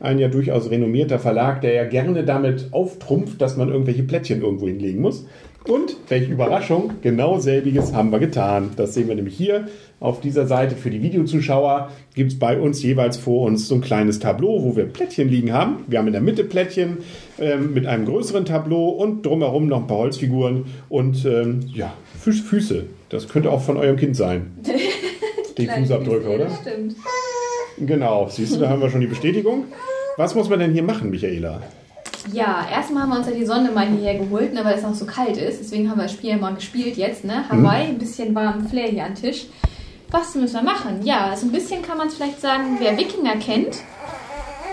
Ein 0.00 0.18
ja 0.18 0.28
durchaus 0.28 0.70
renommierter 0.70 1.18
Verlag, 1.18 1.60
der 1.62 1.72
ja 1.72 1.84
gerne 1.84 2.24
damit 2.24 2.68
auftrumpft, 2.72 3.40
dass 3.40 3.56
man 3.56 3.68
irgendwelche 3.70 4.02
Plättchen 4.02 4.42
irgendwo 4.42 4.66
hinlegen 4.66 5.00
muss. 5.00 5.26
Und 5.66 5.96
welche 6.08 6.32
Überraschung, 6.32 6.92
genau 7.02 7.38
selbiges 7.38 7.92
haben 7.92 8.10
wir 8.10 8.20
getan. 8.20 8.70
Das 8.76 8.94
sehen 8.94 9.08
wir 9.08 9.16
nämlich 9.16 9.36
hier 9.36 9.66
auf 9.98 10.20
dieser 10.20 10.46
Seite 10.46 10.76
für 10.76 10.90
die 10.90 11.02
Videozuschauer. 11.02 11.90
Gibt 12.14 12.32
es 12.32 12.38
bei 12.38 12.60
uns 12.60 12.82
jeweils 12.82 13.16
vor 13.16 13.46
uns 13.46 13.66
so 13.66 13.74
ein 13.74 13.80
kleines 13.80 14.20
Tableau, 14.20 14.62
wo 14.62 14.76
wir 14.76 14.84
Plättchen 14.84 15.28
liegen 15.28 15.52
haben. 15.52 15.84
Wir 15.88 15.98
haben 15.98 16.06
in 16.06 16.12
der 16.12 16.22
Mitte 16.22 16.44
Plättchen 16.44 16.98
ähm, 17.40 17.74
mit 17.74 17.86
einem 17.86 18.04
größeren 18.04 18.44
Tableau 18.44 18.90
und 18.90 19.26
drumherum 19.26 19.66
noch 19.66 19.80
ein 19.80 19.86
paar 19.88 19.98
Holzfiguren 19.98 20.66
und 20.88 21.24
ähm, 21.24 21.60
ja, 21.72 21.94
Füß, 22.20 22.40
Füße. 22.42 22.84
Das 23.08 23.28
könnte 23.28 23.50
auch 23.50 23.62
von 23.62 23.76
eurem 23.76 23.96
Kind 23.96 24.16
sein. 24.16 24.52
Die 25.58 25.66
Fußabdrücke, 25.66 26.28
oder? 26.28 26.44
Das 26.44 26.60
stimmt. 26.60 26.96
Genau, 27.78 28.28
siehst 28.28 28.54
du, 28.54 28.60
da 28.60 28.68
haben 28.68 28.80
wir 28.80 28.90
schon 28.90 29.00
die 29.00 29.06
Bestätigung. 29.06 29.64
Was 30.16 30.34
muss 30.34 30.48
man 30.48 30.58
denn 30.58 30.72
hier 30.72 30.82
machen, 30.82 31.10
Michaela? 31.10 31.62
Ja, 32.32 32.66
erstmal 32.70 33.04
haben 33.04 33.10
wir 33.10 33.18
uns 33.18 33.26
ja 33.26 33.32
die 33.32 33.46
Sonne 33.46 33.70
mal 33.70 33.86
hierher 33.86 34.18
geholt, 34.18 34.52
ne, 34.52 34.64
weil 34.64 34.74
es 34.74 34.82
noch 34.82 34.94
so 34.94 35.06
kalt 35.06 35.36
ist. 35.36 35.60
Deswegen 35.60 35.90
haben 35.90 35.98
wir 35.98 36.04
das 36.04 36.12
Spiel 36.12 36.30
ja 36.30 36.36
mal 36.36 36.54
gespielt 36.54 36.96
jetzt. 36.96 37.24
Ne? 37.24 37.48
Hawaii, 37.48 37.88
ein 37.88 37.98
bisschen 37.98 38.34
warmen 38.34 38.68
Flair 38.68 38.88
hier 38.88 39.04
am 39.04 39.14
Tisch. 39.14 39.46
Was 40.10 40.34
müssen 40.34 40.54
wir 40.54 40.62
machen? 40.62 41.00
Ja, 41.02 41.34
so 41.36 41.46
ein 41.46 41.52
bisschen 41.52 41.82
kann 41.82 41.98
man 41.98 42.08
es 42.08 42.14
vielleicht 42.14 42.40
sagen, 42.40 42.76
wer 42.78 42.96
Wikinger 42.96 43.36
kennt, 43.36 43.78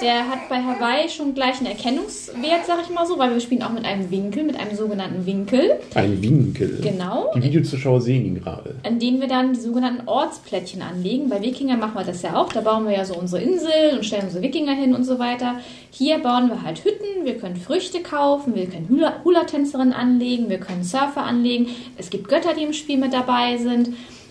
der 0.03 0.27
hat 0.29 0.49
bei 0.49 0.57
Hawaii 0.57 1.07
schon 1.09 1.33
gleich 1.33 1.57
einen 1.59 1.67
Erkennungswert, 1.67 2.65
sag 2.67 2.79
ich 2.83 2.89
mal 2.93 3.05
so, 3.07 3.17
weil 3.17 3.31
wir 3.31 3.39
spielen 3.39 3.63
auch 3.63 3.71
mit 3.71 3.85
einem 3.85 4.11
Winkel, 4.11 4.43
mit 4.43 4.59
einem 4.59 4.75
sogenannten 4.75 5.25
Winkel, 5.25 5.79
Ein 5.95 6.21
Winkel. 6.21 6.79
Genau. 6.83 7.31
Die 7.35 7.41
Videozuschauer 7.43 8.01
sehen 8.01 8.25
ihn 8.25 8.35
gerade. 8.43 8.75
an 8.83 8.99
denen 8.99 9.21
wir 9.21 9.27
dann 9.27 9.53
die 9.53 9.59
sogenannten 9.59 10.07
Ortsplättchen 10.07 10.81
anlegen. 10.81 11.29
Bei 11.29 11.41
Wikinger 11.41 11.77
machen 11.77 11.95
wir 11.95 12.03
das 12.03 12.21
ja 12.21 12.35
auch. 12.35 12.51
Da 12.51 12.61
bauen 12.61 12.85
wir 12.85 12.93
ja 12.93 13.05
so 13.05 13.15
unsere 13.15 13.41
Insel 13.41 13.95
und 13.97 14.05
stellen 14.05 14.25
unsere 14.25 14.43
Wikinger 14.43 14.73
hin 14.73 14.93
und 14.93 15.05
so 15.05 15.17
weiter. 15.19 15.55
Hier 15.91 16.19
bauen 16.19 16.49
wir 16.49 16.61
halt 16.63 16.83
Hütten, 16.83 17.23
wir 17.25 17.37
können 17.37 17.55
Früchte 17.55 18.01
kaufen, 18.01 18.55
wir 18.55 18.65
können 18.67 18.87
Hula- 18.89 19.23
Hula-Tänzerinnen 19.23 19.93
anlegen, 19.93 20.49
wir 20.49 20.59
können 20.59 20.83
Surfer 20.83 21.23
anlegen. 21.23 21.67
Es 21.97 22.09
gibt 22.09 22.27
Götter, 22.27 22.53
die 22.53 22.63
im 22.63 22.73
Spiel 22.73 22.97
mit 22.97 23.13
dabei 23.13 23.57
sind. 23.57 23.89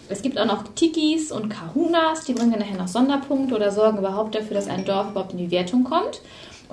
Es 0.08 0.22
gibt 0.22 0.38
auch 0.38 0.46
noch 0.46 0.64
Tikis 0.74 1.32
und 1.32 1.48
Kahunas, 1.48 2.24
die 2.24 2.34
bringen 2.34 2.58
nachher 2.58 2.76
noch 2.76 2.88
Sonderpunkte 2.88 3.54
oder 3.54 3.70
sorgen 3.70 3.98
überhaupt 3.98 4.34
dafür, 4.34 4.54
dass 4.54 4.68
ein 4.68 4.84
Dorf 4.84 5.10
überhaupt 5.10 5.32
in 5.32 5.38
die 5.38 5.50
Wertung 5.50 5.84
kommt. 5.84 6.20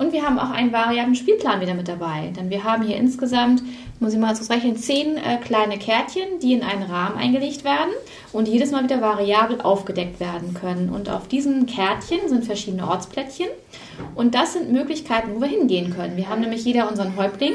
Und 0.00 0.14
wir 0.14 0.22
haben 0.22 0.38
auch 0.38 0.48
einen 0.48 0.72
variablen 0.72 1.14
Spielplan 1.14 1.60
wieder 1.60 1.74
mit 1.74 1.86
dabei. 1.86 2.32
Denn 2.34 2.48
wir 2.48 2.64
haben 2.64 2.82
hier 2.82 2.96
insgesamt, 2.96 3.62
muss 3.98 4.14
ich 4.14 4.18
mal 4.18 4.34
so 4.34 4.50
rechnen, 4.50 4.76
zehn 4.76 5.18
äh, 5.18 5.36
kleine 5.36 5.78
Kärtchen, 5.78 6.38
die 6.40 6.54
in 6.54 6.62
einen 6.62 6.84
Rahmen 6.84 7.18
eingelegt 7.18 7.64
werden 7.64 7.90
und 8.32 8.48
jedes 8.48 8.70
Mal 8.70 8.82
wieder 8.82 9.02
variabel 9.02 9.60
aufgedeckt 9.60 10.18
werden 10.18 10.54
können. 10.54 10.88
Und 10.88 11.10
auf 11.10 11.28
diesen 11.28 11.66
Kärtchen 11.66 12.20
sind 12.28 12.46
verschiedene 12.46 12.88
Ortsplättchen. 12.88 13.48
Und 14.14 14.34
das 14.34 14.54
sind 14.54 14.72
Möglichkeiten, 14.72 15.34
wo 15.34 15.42
wir 15.42 15.48
hingehen 15.48 15.94
können. 15.94 16.16
Wir 16.16 16.30
haben 16.30 16.40
nämlich 16.40 16.64
jeder 16.64 16.88
unseren 16.88 17.16
Häuptling, 17.16 17.52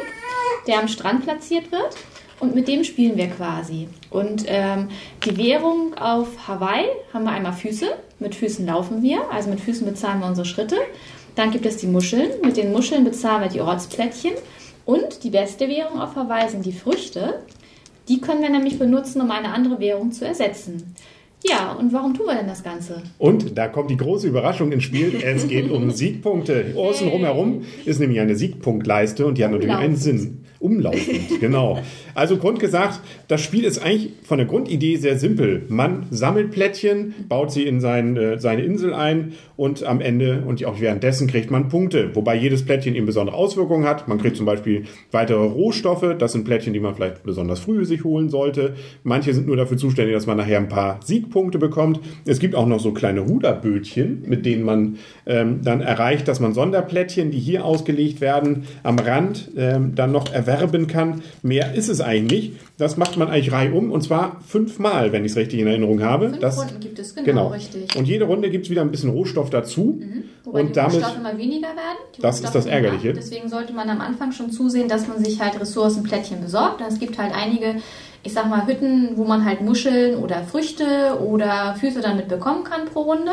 der 0.68 0.78
am 0.78 0.88
Strand 0.88 1.24
platziert 1.24 1.72
wird. 1.72 1.96
Und 2.40 2.54
mit 2.54 2.68
dem 2.68 2.84
spielen 2.84 3.18
wir 3.18 3.28
quasi. 3.28 3.88
Und 4.10 4.44
ähm, 4.48 4.90
die 5.24 5.38
Währung 5.38 5.94
auf 5.98 6.48
Hawaii 6.48 6.86
haben 7.14 7.24
wir 7.24 7.32
einmal 7.32 7.54
Füße. 7.54 7.86
Mit 8.20 8.36
Füßen 8.36 8.66
laufen 8.66 9.02
wir, 9.02 9.32
also 9.32 9.50
mit 9.50 9.60
Füßen 9.60 9.86
bezahlen 9.86 10.20
wir 10.20 10.28
unsere 10.28 10.46
Schritte. 10.46 10.76
Dann 11.36 11.52
gibt 11.52 11.66
es 11.66 11.78
die 11.78 11.88
Muscheln. 11.88 12.30
Mit 12.44 12.58
den 12.58 12.72
Muscheln 12.72 13.04
bezahlen 13.04 13.42
wir 13.44 13.50
die 13.50 13.62
Ortsplättchen. 13.62 14.34
Und 14.86 15.24
die 15.24 15.30
beste 15.30 15.68
Währung 15.68 16.00
auf 16.00 16.16
Hawaii 16.16 16.50
sind 16.50 16.66
die 16.66 16.72
Früchte. 16.72 17.40
Die 18.08 18.22
können 18.22 18.42
wir 18.42 18.50
nämlich 18.50 18.78
benutzen, 18.78 19.22
um 19.22 19.32
eine 19.32 19.50
andere 19.50 19.80
Währung 19.80 20.12
zu 20.12 20.26
ersetzen. 20.26 20.96
Ja, 21.48 21.74
und 21.74 21.94
warum 21.94 22.14
tun 22.16 22.28
wir 22.28 22.36
denn 22.36 22.48
das 22.48 22.64
Ganze? 22.64 23.04
Und 23.18 23.58
da 23.58 23.68
kommt 23.68 23.92
die 23.92 23.98
große 23.98 24.28
Überraschung 24.28 24.72
ins 24.72 24.84
Spiel. 24.84 25.16
Es 25.24 25.48
geht 25.48 25.70
um 25.70 25.92
Siegpunkte. 25.92 26.74
Außen 26.76 27.08
rumherum 27.08 27.64
ist 27.86 28.00
nämlich 28.00 28.20
eine 28.20 28.36
Siegpunktleiste 28.36 29.26
und 29.26 29.38
die 29.38 29.44
hat 29.44 29.52
natürlich 29.52 29.74
einen 29.76 29.96
Umlaufend. 29.96 30.20
Sinn. 30.20 30.45
Umlaufend, 30.66 31.30
genau. 31.40 31.80
Also 32.16 32.38
Grund 32.38 32.60
gesagt, 32.60 33.02
das 33.28 33.42
Spiel 33.42 33.66
ist 33.66 33.78
eigentlich 33.78 34.14
von 34.24 34.40
der 34.40 34.48
Grundidee 34.48 34.96
sehr 34.96 35.20
simpel. 35.20 35.62
Man 35.68 36.08
sammelt 36.10 36.50
Plättchen, 36.50 37.14
baut 37.30 37.52
sie 37.52 37.68
in 37.68 37.80
sein, 37.80 38.18
äh, 38.18 38.40
seine 38.40 38.64
Insel 38.64 38.92
ein 38.92 39.34
und 39.58 39.84
am 39.84 40.02
Ende 40.02 40.44
und 40.48 40.66
auch 40.66 40.80
währenddessen 40.80 41.28
kriegt 41.28 41.52
man 41.52 41.70
Punkte. 41.70 42.16
Wobei 42.16 42.36
jedes 42.36 42.66
Plättchen 42.66 42.96
eben 42.96 43.06
besondere 43.06 43.36
Auswirkungen 43.36 43.86
hat. 43.86 44.08
Man 44.08 44.18
kriegt 44.18 44.38
zum 44.38 44.48
Beispiel 44.48 44.86
weitere 45.12 45.46
Rohstoffe. 45.46 46.16
Das 46.18 46.32
sind 46.32 46.46
Plättchen, 46.46 46.74
die 46.74 46.80
man 46.80 46.96
vielleicht 46.96 47.22
besonders 47.22 47.60
früh 47.60 47.86
sich 47.86 48.04
holen 48.04 48.30
sollte. 48.30 48.74
Manche 49.04 49.34
sind 49.36 49.46
nur 49.46 49.58
dafür 49.58 49.78
zuständig, 49.78 50.16
dass 50.16 50.26
man 50.26 50.38
nachher 50.38 50.58
ein 50.58 50.70
paar 50.70 51.00
Siegpunkte 51.04 51.60
bekommt. 51.60 52.00
Es 52.26 52.40
gibt 52.40 52.56
auch 52.56 52.66
noch 52.66 52.80
so 52.80 52.92
kleine 52.92 53.20
Ruderbötchen, 53.20 54.24
mit 54.26 54.48
denen 54.48 54.64
man 54.64 54.98
ähm, 55.28 55.60
dann 55.64 55.82
erreicht, 55.82 56.28
dass 56.28 56.40
man 56.40 56.56
Sonderplättchen, 56.56 57.30
die 57.30 57.40
hier 57.40 57.66
ausgelegt 57.66 58.20
werden, 58.20 58.64
am 58.82 58.98
Rand 58.98 59.52
ähm, 59.56 59.94
dann 59.94 60.12
noch 60.12 60.34
erwerben 60.56 60.88
kann. 60.88 61.22
Mehr 61.42 61.74
ist 61.74 61.90
es 61.90 62.02
eigentlich. 62.02 62.54
Das 62.78 62.98
macht 62.98 63.18
man 63.18 63.30
eigentlich 63.30 63.52
reihum 63.52 63.92
und 63.92 64.02
zwar 64.02 64.42
fünfmal, 64.46 65.12
wenn 65.12 65.24
ich 65.24 65.32
es 65.32 65.38
richtig 65.38 65.60
in 65.60 65.68
Erinnerung 65.68 66.02
habe. 66.02 66.30
Fünf 66.30 66.40
das, 66.40 66.60
Runden 66.60 66.80
gibt 66.80 67.00
es, 67.00 67.16
genau, 67.16 67.26
genau. 67.26 67.48
richtig. 67.48 67.96
Und 67.96 68.08
jede 68.08 68.26
Runde 68.26 68.50
gibt 68.50 68.66
es 68.66 68.70
wieder 68.70 68.82
ein 68.82 68.92
bisschen 68.92 69.12
Rohstoff 69.12 69.50
dazu. 69.50 70.02
Wobei 70.44 70.62
und 70.62 70.70
die 70.70 70.74
damit 70.74 70.96
Rohstoffe 70.96 71.18
immer 71.18 71.38
weniger 71.38 71.70
werden. 71.70 71.98
Die 72.16 72.22
Das 72.22 72.42
ist 72.42 72.54
das 72.54 72.66
Ärgerliche. 72.66 73.10
ab. 73.10 73.16
Deswegen 73.18 73.50
sollte 73.50 73.74
man 73.74 73.90
am 73.90 74.02
Anfang 74.02 74.32
schon 74.32 74.52
zusehen, 74.52 74.88
dass 74.88 75.08
man 75.08 75.24
sich 75.24 75.42
halt 75.42 75.60
Ressourcenplättchen 75.60 76.42
besorgt. 76.42 76.82
Denn 76.82 76.88
es 76.88 77.00
gibt 77.00 77.18
halt 77.18 77.34
einige, 77.34 77.76
ich 78.24 78.34
sag 78.34 78.50
mal, 78.50 78.68
Hütten, 78.68 79.16
wo 79.16 79.24
man 79.24 79.46
halt 79.46 79.62
Muscheln 79.62 80.18
oder 80.18 80.44
Früchte 80.44 81.20
oder 81.26 81.76
Füße 81.80 82.02
damit 82.02 82.28
bekommen 82.28 82.64
kann 82.64 82.86
pro 82.86 83.02
Runde. 83.02 83.32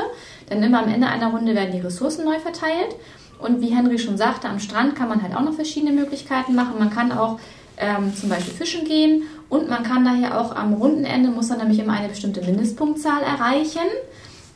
Denn 0.50 0.62
immer 0.62 0.82
am 0.82 0.92
Ende 0.92 1.08
einer 1.08 1.30
Runde 1.30 1.54
werden 1.54 1.72
die 1.72 1.80
Ressourcen 1.80 2.24
neu 2.24 2.38
verteilt. 2.38 2.96
Und 3.42 3.60
wie 3.60 3.74
Henry 3.74 3.98
schon 3.98 4.16
sagte, 4.16 4.48
am 4.48 4.58
Strand 4.58 4.94
kann 4.94 5.08
man 5.08 5.22
halt 5.22 5.34
auch 5.34 5.42
noch 5.42 5.54
verschiedene 5.54 5.92
Möglichkeiten 5.92 6.54
machen. 6.54 6.78
Man 6.78 6.90
kann 6.90 7.12
auch 7.12 7.38
ähm, 7.76 8.14
zum 8.14 8.28
Beispiel 8.28 8.54
fischen 8.54 8.84
gehen 8.84 9.24
und 9.48 9.68
man 9.68 9.82
kann 9.82 10.04
daher 10.04 10.40
auch 10.40 10.54
am 10.54 10.74
Rundenende, 10.74 11.30
muss 11.30 11.48
man 11.48 11.58
nämlich 11.58 11.78
immer 11.78 11.94
eine 11.94 12.08
bestimmte 12.08 12.42
Mindestpunktzahl 12.42 13.22
erreichen. 13.22 13.88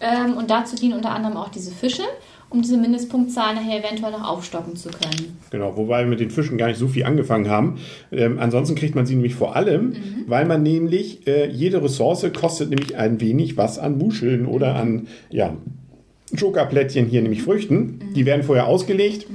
Ähm, 0.00 0.36
und 0.36 0.50
dazu 0.50 0.76
dienen 0.76 0.94
unter 0.94 1.10
anderem 1.10 1.36
auch 1.36 1.48
diese 1.48 1.70
Fische, 1.70 2.02
um 2.50 2.62
diese 2.62 2.76
Mindestpunktzahl 2.76 3.54
nachher 3.54 3.84
eventuell 3.84 4.12
noch 4.12 4.28
aufstocken 4.28 4.76
zu 4.76 4.90
können. 4.90 5.38
Genau, 5.50 5.76
wobei 5.76 6.00
wir 6.00 6.06
mit 6.06 6.20
den 6.20 6.30
Fischen 6.30 6.58
gar 6.58 6.68
nicht 6.68 6.78
so 6.78 6.86
viel 6.86 7.04
angefangen 7.04 7.48
haben. 7.48 7.78
Ähm, 8.12 8.38
ansonsten 8.38 8.74
kriegt 8.74 8.94
man 8.94 9.06
sie 9.06 9.14
nämlich 9.14 9.34
vor 9.34 9.56
allem, 9.56 9.96
weil 10.26 10.44
man 10.44 10.62
nämlich, 10.62 11.26
äh, 11.26 11.48
jede 11.50 11.82
Ressource 11.82 12.26
kostet 12.38 12.70
nämlich 12.70 12.96
ein 12.96 13.20
wenig 13.20 13.56
was 13.56 13.78
an 13.78 13.98
Muscheln 13.98 14.46
oder 14.46 14.76
an, 14.76 15.08
ja, 15.30 15.54
Jokerplättchen 16.32 17.06
hier, 17.06 17.22
nämlich 17.22 17.42
Früchten. 17.42 18.12
Die 18.14 18.26
werden 18.26 18.42
vorher 18.42 18.66
ausgelegt. 18.66 19.26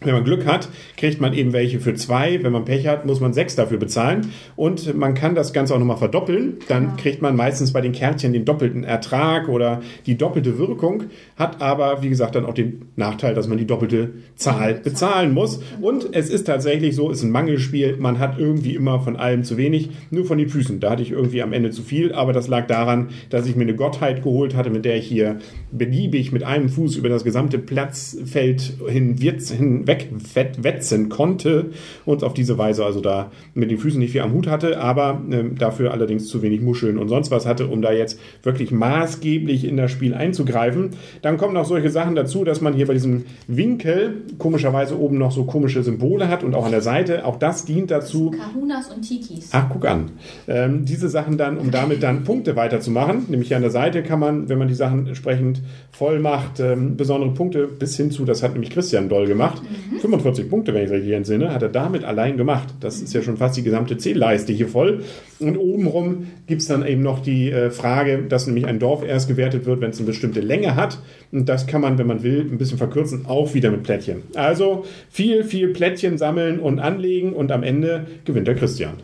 Wenn 0.00 0.14
man 0.14 0.22
Glück 0.22 0.46
hat, 0.46 0.68
kriegt 0.96 1.20
man 1.20 1.32
eben 1.32 1.52
welche 1.52 1.80
für 1.80 1.94
zwei. 1.94 2.40
Wenn 2.44 2.52
man 2.52 2.64
Pech 2.64 2.86
hat, 2.86 3.04
muss 3.04 3.18
man 3.18 3.32
sechs 3.32 3.56
dafür 3.56 3.78
bezahlen. 3.78 4.32
Und 4.54 4.96
man 4.96 5.14
kann 5.14 5.34
das 5.34 5.52
Ganze 5.52 5.74
auch 5.74 5.78
nochmal 5.80 5.96
verdoppeln. 5.96 6.58
Dann 6.68 6.96
kriegt 6.96 7.20
man 7.20 7.34
meistens 7.34 7.72
bei 7.72 7.80
den 7.80 7.90
Kärtchen 7.90 8.32
den 8.32 8.44
doppelten 8.44 8.84
Ertrag 8.84 9.48
oder 9.48 9.80
die 10.06 10.16
doppelte 10.16 10.56
Wirkung. 10.56 11.04
Hat 11.36 11.60
aber, 11.60 12.00
wie 12.02 12.10
gesagt, 12.10 12.36
dann 12.36 12.46
auch 12.46 12.54
den 12.54 12.82
Nachteil, 12.94 13.34
dass 13.34 13.48
man 13.48 13.58
die 13.58 13.66
doppelte 13.66 14.10
Zahl 14.36 14.74
bezahlen 14.74 15.34
muss. 15.34 15.60
Und 15.80 16.14
es 16.14 16.30
ist 16.30 16.44
tatsächlich 16.44 16.94
so, 16.94 17.10
es 17.10 17.18
ist 17.18 17.24
ein 17.24 17.32
Mangelspiel. 17.32 17.96
Man 17.98 18.20
hat 18.20 18.38
irgendwie 18.38 18.76
immer 18.76 19.00
von 19.00 19.16
allem 19.16 19.42
zu 19.42 19.56
wenig. 19.56 19.90
Nur 20.10 20.24
von 20.26 20.38
den 20.38 20.48
Füßen. 20.48 20.78
Da 20.78 20.90
hatte 20.90 21.02
ich 21.02 21.10
irgendwie 21.10 21.42
am 21.42 21.52
Ende 21.52 21.70
zu 21.70 21.82
viel. 21.82 22.12
Aber 22.12 22.32
das 22.32 22.46
lag 22.46 22.68
daran, 22.68 23.08
dass 23.30 23.48
ich 23.48 23.56
mir 23.56 23.62
eine 23.62 23.74
Gottheit 23.74 24.22
geholt 24.22 24.54
hatte, 24.54 24.70
mit 24.70 24.84
der 24.84 24.96
ich 24.96 25.06
hier 25.06 25.38
beliebig 25.72 26.30
mit 26.30 26.44
einem 26.44 26.68
Fuß 26.68 26.94
über 26.94 27.08
das 27.08 27.24
gesamte 27.24 27.58
Platzfeld 27.58 28.74
hin, 28.86 29.16
hin 29.16 29.87
wegwetzen 29.88 31.08
konnte 31.08 31.70
und 32.04 32.22
auf 32.22 32.34
diese 32.34 32.58
Weise 32.58 32.84
also 32.84 33.00
da 33.00 33.32
mit 33.54 33.70
den 33.70 33.78
Füßen 33.78 33.98
nicht 33.98 34.12
viel 34.12 34.20
am 34.20 34.32
Hut 34.32 34.46
hatte, 34.46 34.80
aber 34.80 35.20
äh, 35.30 35.44
dafür 35.58 35.92
allerdings 35.92 36.28
zu 36.28 36.42
wenig 36.42 36.60
Muscheln 36.60 36.98
und 36.98 37.08
sonst 37.08 37.30
was 37.30 37.46
hatte, 37.46 37.66
um 37.66 37.82
da 37.82 37.92
jetzt 37.92 38.20
wirklich 38.42 38.70
maßgeblich 38.70 39.64
in 39.64 39.76
das 39.76 39.90
Spiel 39.90 40.14
einzugreifen. 40.14 40.90
Dann 41.22 41.36
kommen 41.36 41.54
noch 41.54 41.64
solche 41.64 41.90
Sachen 41.90 42.14
dazu, 42.14 42.44
dass 42.44 42.60
man 42.60 42.74
hier 42.74 42.86
bei 42.86 42.94
diesem 42.94 43.24
Winkel 43.46 44.22
komischerweise 44.38 44.98
oben 44.98 45.18
noch 45.18 45.32
so 45.32 45.44
komische 45.44 45.82
Symbole 45.82 46.28
hat 46.28 46.44
und 46.44 46.54
auch 46.54 46.64
an 46.64 46.70
der 46.70 46.82
Seite. 46.82 47.24
Auch 47.24 47.36
das 47.36 47.64
dient 47.64 47.90
dazu. 47.90 48.30
Kahunas 48.30 48.90
und 48.90 49.02
Tikis. 49.02 49.50
Ach, 49.52 49.68
guck 49.70 49.86
an. 49.86 50.10
Ähm, 50.46 50.84
diese 50.84 51.08
Sachen 51.08 51.38
dann, 51.38 51.58
um 51.58 51.70
damit 51.70 52.02
dann 52.02 52.24
Punkte 52.24 52.56
weiterzumachen. 52.56 53.26
Nämlich 53.28 53.48
hier 53.48 53.56
an 53.56 53.62
der 53.62 53.70
Seite 53.70 54.02
kann 54.02 54.20
man, 54.20 54.48
wenn 54.48 54.58
man 54.58 54.68
die 54.68 54.74
Sachen 54.74 55.06
entsprechend 55.06 55.62
voll 55.90 56.18
macht, 56.18 56.60
ähm, 56.60 56.96
besondere 56.96 57.32
Punkte 57.32 57.66
bis 57.66 57.96
hin 57.96 58.10
zu, 58.10 58.24
das 58.24 58.42
hat 58.42 58.52
nämlich 58.52 58.70
Christian 58.70 59.08
Doll 59.08 59.26
gemacht. 59.26 59.62
Mhm. 59.90 59.98
45 60.00 60.48
Punkte, 60.48 60.74
wenn 60.74 60.84
ich 60.84 60.90
richtig 60.90 61.12
entsinne, 61.12 61.52
hat 61.52 61.62
er 61.62 61.68
damit 61.68 62.04
allein 62.04 62.36
gemacht. 62.36 62.68
Das 62.80 63.00
ist 63.00 63.14
ja 63.14 63.22
schon 63.22 63.36
fast 63.36 63.56
die 63.56 63.62
gesamte 63.62 63.96
Zählleiste 63.96 64.52
hier 64.52 64.68
voll. 64.68 65.04
Und 65.38 65.56
obenrum 65.56 66.26
gibt 66.46 66.62
es 66.62 66.68
dann 66.68 66.86
eben 66.86 67.02
noch 67.02 67.20
die 67.20 67.50
äh, 67.50 67.70
Frage, 67.70 68.24
dass 68.28 68.46
nämlich 68.46 68.66
ein 68.66 68.78
Dorf 68.78 69.04
erst 69.04 69.28
gewertet 69.28 69.66
wird, 69.66 69.80
wenn 69.80 69.90
es 69.90 69.98
eine 69.98 70.06
bestimmte 70.06 70.40
Länge 70.40 70.76
hat. 70.76 70.98
Und 71.32 71.48
das 71.48 71.66
kann 71.66 71.80
man, 71.80 71.98
wenn 71.98 72.06
man 72.06 72.22
will, 72.22 72.40
ein 72.40 72.58
bisschen 72.58 72.78
verkürzen, 72.78 73.26
auch 73.26 73.54
wieder 73.54 73.70
mit 73.70 73.82
Plättchen. 73.82 74.22
Also 74.34 74.84
viel, 75.10 75.44
viel 75.44 75.68
Plättchen 75.68 76.18
sammeln 76.18 76.60
und 76.60 76.78
anlegen 76.78 77.32
und 77.32 77.52
am 77.52 77.62
Ende 77.62 78.06
gewinnt 78.24 78.48
der 78.48 78.54
Christian. 78.54 78.94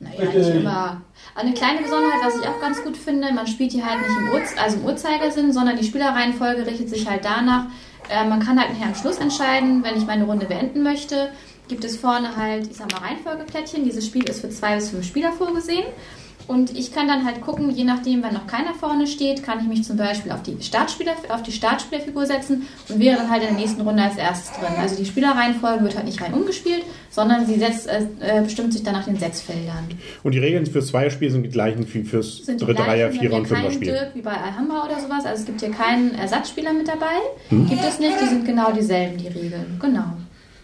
Naja, 0.00 0.30
nicht 0.32 0.54
immer. 0.54 1.02
Eine 1.34 1.52
kleine 1.54 1.82
Besonderheit, 1.82 2.20
was 2.24 2.36
ich 2.36 2.46
auch 2.46 2.60
ganz 2.60 2.82
gut 2.82 2.96
finde, 2.96 3.32
man 3.32 3.46
spielt 3.46 3.72
hier 3.72 3.84
halt 3.84 4.00
nicht 4.00 4.16
im, 4.18 4.28
Ur 4.32 4.40
also 4.62 4.76
im 4.76 4.84
Uhrzeigersinn, 4.84 5.52
sondern 5.52 5.76
die 5.76 5.84
Spielerreihenfolge 5.84 6.66
richtet 6.66 6.88
sich 6.88 7.08
halt 7.08 7.24
danach. 7.24 7.66
Äh, 8.08 8.28
man 8.28 8.40
kann 8.40 8.60
halt 8.60 8.72
nachher 8.72 8.86
am 8.86 8.94
Schluss 8.94 9.18
entscheiden, 9.18 9.82
wenn 9.82 9.96
ich 9.96 10.06
meine 10.06 10.24
Runde 10.24 10.46
beenden 10.46 10.82
möchte, 10.82 11.30
gibt 11.68 11.84
es 11.84 11.96
vorne 11.96 12.36
halt, 12.36 12.66
ich 12.70 12.76
sag 12.76 12.92
mal, 12.92 12.98
Reihenfolgeplättchen. 12.98 13.84
Dieses 13.84 14.06
Spiel 14.06 14.28
ist 14.28 14.40
für 14.40 14.50
zwei 14.50 14.76
bis 14.76 14.90
fünf 14.90 15.06
Spieler 15.06 15.32
vorgesehen. 15.32 15.84
Und 16.46 16.76
ich 16.76 16.92
kann 16.92 17.08
dann 17.08 17.24
halt 17.24 17.40
gucken, 17.40 17.70
je 17.70 17.84
nachdem, 17.84 18.22
wenn 18.22 18.34
noch 18.34 18.46
keiner 18.46 18.74
vorne 18.74 19.06
steht, 19.06 19.42
kann 19.42 19.60
ich 19.60 19.66
mich 19.66 19.84
zum 19.84 19.96
Beispiel 19.96 20.32
auf 20.32 20.42
die, 20.42 20.56
Startspieler, 20.60 21.12
auf 21.28 21.42
die 21.42 21.52
Startspielerfigur 21.52 22.26
setzen 22.26 22.66
und 22.88 23.00
wäre 23.00 23.16
dann 23.16 23.30
halt 23.30 23.42
in 23.42 23.48
der 23.48 23.58
nächsten 23.58 23.80
Runde 23.80 24.02
als 24.02 24.16
erstes 24.16 24.52
drin. 24.58 24.74
Also 24.78 24.96
die 24.96 25.04
Spielerreihenfolge 25.04 25.84
wird 25.84 25.96
halt 25.96 26.06
nicht 26.06 26.20
rein 26.20 26.34
umgespielt, 26.34 26.82
sondern 27.10 27.46
sie 27.46 27.58
setzt, 27.58 27.86
äh, 27.86 28.06
äh 28.20 28.42
bestimmt 28.42 28.72
sich 28.72 28.82
dann 28.82 28.94
nach 28.94 29.04
den 29.04 29.18
Setzfeldern. 29.18 29.88
Und 30.22 30.32
die 30.32 30.38
Regeln 30.38 30.66
fürs 30.66 30.88
Zweierspiel 30.88 31.30
sind 31.30 31.44
die 31.44 31.50
gleichen 31.50 31.86
wie 31.92 32.02
fürs 32.02 32.42
dritte, 32.44 32.74
Dreier, 32.74 33.10
Vierer 33.10 33.36
und 33.36 33.46
Fünfer-Spiel. 33.46 33.92
Dirk 33.92 34.14
wie 34.14 34.22
bei 34.22 34.32
Alhambra 34.32 34.84
oder 34.84 35.00
sowas. 35.00 35.24
Also 35.24 35.40
es 35.40 35.46
gibt 35.46 35.60
hier 35.60 35.70
keinen 35.70 36.14
Ersatzspieler 36.14 36.72
mit 36.72 36.88
dabei. 36.88 37.16
Hm. 37.48 37.68
Gibt 37.68 37.84
es 37.84 37.98
nicht, 37.98 38.20
die 38.20 38.26
sind 38.26 38.44
genau 38.44 38.72
dieselben, 38.72 39.16
die 39.16 39.28
Regeln. 39.28 39.78
Genau. 39.80 40.04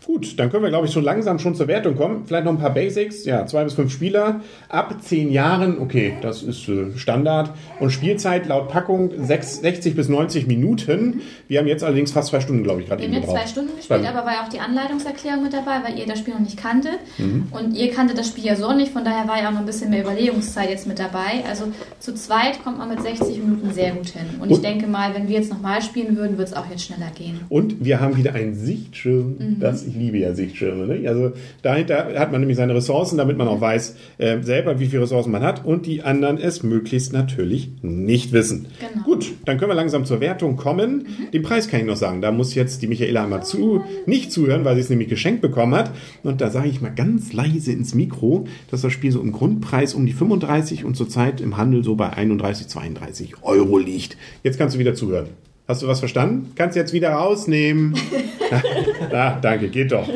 Gut, 0.07 0.39
dann 0.39 0.51
können 0.51 0.63
wir, 0.63 0.71
glaube 0.71 0.87
ich, 0.87 0.93
so 0.93 1.01
langsam 1.01 1.39
schon 1.39 1.55
zur 1.55 1.69
Wertung 1.69 1.95
kommen. 1.95 2.25
Vielleicht 2.27 2.45
noch 2.45 2.53
ein 2.53 2.59
paar 2.59 2.73
Basics. 2.73 3.25
Ja, 3.27 3.47
zwei 3.47 3.65
bis 3.65 3.75
fünf 3.75 3.93
Spieler. 3.93 4.41
Ab 4.69 4.97
zehn 5.03 5.31
Jahren, 5.31 5.79
okay, 5.79 6.15
das 6.23 6.43
ist 6.43 6.69
äh, 6.69 6.97
Standard. 6.97 7.51
Und 7.81 7.91
Spielzeit 7.91 8.47
laut 8.47 8.69
Packung 8.69 9.11
6, 9.19 9.61
60 9.61 9.95
bis 9.95 10.09
90 10.09 10.47
Minuten. 10.47 11.21
Wir 11.49 11.61
haben 11.61 11.67
jetzt 11.67 11.85
allerdings 11.85 12.13
fast 12.13 12.29
zwei 12.29 12.41
Stunden, 12.41 12.63
glaube 12.63 12.81
ich, 12.81 12.89
gerade 12.89 13.03
eben 13.03 13.13
Wir 13.13 13.21
haben 13.21 13.29
jetzt 13.29 13.37
zwei 13.37 13.47
Stunden 13.47 13.77
gespielt, 13.77 14.07
aber 14.07 14.25
war 14.25 14.33
ja 14.33 14.45
auch 14.45 14.49
die 14.49 14.61
Anleitungserklärung 14.61 15.43
mit 15.43 15.53
dabei, 15.53 15.83
weil 15.87 15.99
ihr 15.99 16.07
das 16.07 16.19
Spiel 16.19 16.33
noch 16.33 16.41
nicht 16.41 16.57
kanntet. 16.57 16.99
Mhm. 17.19 17.49
Und 17.51 17.77
ihr 17.77 17.91
kanntet 17.91 18.17
das 18.17 18.29
Spiel 18.29 18.45
ja 18.45 18.57
so 18.57 18.73
nicht, 18.73 18.93
von 18.93 19.05
daher 19.05 19.29
war 19.29 19.41
ja 19.41 19.49
auch 19.49 19.53
noch 19.53 19.61
ein 19.61 19.67
bisschen 19.67 19.91
mehr 19.91 20.03
Überlegungszeit 20.03 20.71
jetzt 20.71 20.87
mit 20.87 20.99
dabei. 20.99 21.45
Also 21.47 21.65
zu 21.99 22.15
zweit 22.15 22.65
kommt 22.65 22.79
man 22.79 22.89
mit 22.89 23.03
60 23.03 23.39
Minuten 23.39 23.73
sehr 23.73 23.93
gut 23.93 24.09
hin. 24.09 24.23
Und, 24.37 24.45
Und 24.45 24.51
ich 24.51 24.61
denke 24.61 24.87
mal, 24.87 25.15
wenn 25.15 25.29
wir 25.29 25.37
jetzt 25.37 25.51
nochmal 25.51 25.83
spielen 25.83 26.17
würden, 26.17 26.39
wird 26.39 26.49
es 26.49 26.55
auch 26.55 26.71
jetzt 26.71 26.85
schneller 26.85 27.11
gehen. 27.15 27.41
Und 27.51 27.85
wir 27.85 28.01
haben 28.01 28.17
wieder 28.17 28.35
einen 28.35 28.55
Sichtschirm, 28.55 29.37
mhm. 29.39 29.57
das 29.61 29.90
ich 29.91 29.97
liebe 29.97 30.19
ja 30.19 30.35
Sichtschirme. 30.35 30.87
Ne? 30.87 31.09
Also 31.09 31.33
dahinter 31.63 32.15
hat 32.19 32.33
man 32.33 32.41
nämlich 32.41 32.57
seine 32.57 32.75
Ressourcen, 32.75 33.19
damit 33.19 33.37
man 33.37 33.49
auch 33.49 33.61
weiß 33.61 33.97
äh, 34.19 34.43
selber, 34.43 34.81
wie 34.81 34.87
viele 34.87 35.03
Ressourcen 35.03 35.31
man 35.31 35.43
hat 35.43 35.65
und 35.65 35.87
die 35.87 36.03
anderen 36.03 36.39
es 36.39 36.63
möglichst 36.63 37.13
natürlich 37.13 37.71
nicht 37.83 38.33
wissen. 38.33 38.67
Genau. 38.79 39.05
Gut, 39.05 39.33
dann 39.45 39.59
können 39.59 39.71
wir 39.71 39.75
langsam 39.75 40.05
zur 40.05 40.21
Wertung 40.21 40.57
kommen. 40.57 40.97
Mhm. 40.99 41.31
Den 41.33 41.43
Preis 41.43 41.69
kann 41.69 41.81
ich 41.81 41.87
noch 41.87 41.97
sagen. 41.97 42.21
Da 42.21 42.33
muss 42.33 42.55
jetzt 42.55 42.83
die 42.83 42.87
Michaela 42.87 43.25
einmal 43.25 43.43
zu, 43.43 43.83
nicht 44.07 44.33
zuhören, 44.33 44.65
weil 44.65 44.75
sie 44.77 44.83
es 44.83 44.91
nämlich 44.91 45.09
geschenkt 45.09 45.43
bekommen 45.43 45.75
hat. 45.75 45.91
Und 46.23 46.41
da 46.41 46.51
sage 46.51 46.69
ich 46.69 46.81
mal 46.81 46.95
ganz 46.95 47.33
leise 47.33 47.73
ins 47.73 47.95
Mikro, 47.95 48.47
dass 48.71 48.83
das 48.83 48.93
Spiel 48.93 49.13
so 49.13 49.21
im 49.21 49.33
Grundpreis 49.33 49.95
um 49.95 50.07
die 50.07 50.13
35 50.13 50.85
und 50.85 50.97
zurzeit 50.97 51.41
im 51.41 51.57
Handel 51.57 51.85
so 51.85 51.97
bei 51.97 52.11
31, 52.11 52.69
32 52.69 53.43
Euro 53.43 53.79
liegt. 53.79 54.17
Jetzt 54.43 54.59
kannst 54.59 54.77
du 54.77 54.79
wieder 54.79 54.95
zuhören. 54.95 55.27
Hast 55.71 55.83
du 55.83 55.87
was 55.87 56.01
verstanden? 56.01 56.51
Kannst 56.57 56.75
jetzt 56.75 56.93
wieder 56.93 57.11
rausnehmen. 57.11 57.95
ah, 59.13 59.39
danke, 59.41 59.69
geht 59.69 59.93
doch. 59.93 60.09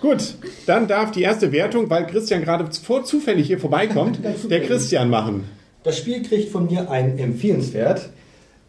Gut, 0.00 0.34
dann 0.64 0.88
darf 0.88 1.10
die 1.10 1.20
erste 1.20 1.52
Wertung, 1.52 1.90
weil 1.90 2.06
Christian 2.06 2.40
gerade 2.40 2.66
vor 2.72 3.04
zufällig 3.04 3.46
hier 3.46 3.58
vorbeikommt, 3.58 4.20
der 4.50 4.62
Christian 4.62 5.10
machen. 5.10 5.44
Das 5.82 5.98
Spiel 5.98 6.22
kriegt 6.22 6.50
von 6.50 6.68
mir 6.68 6.90
einen 6.90 7.18
Empfehlenswert. 7.18 8.08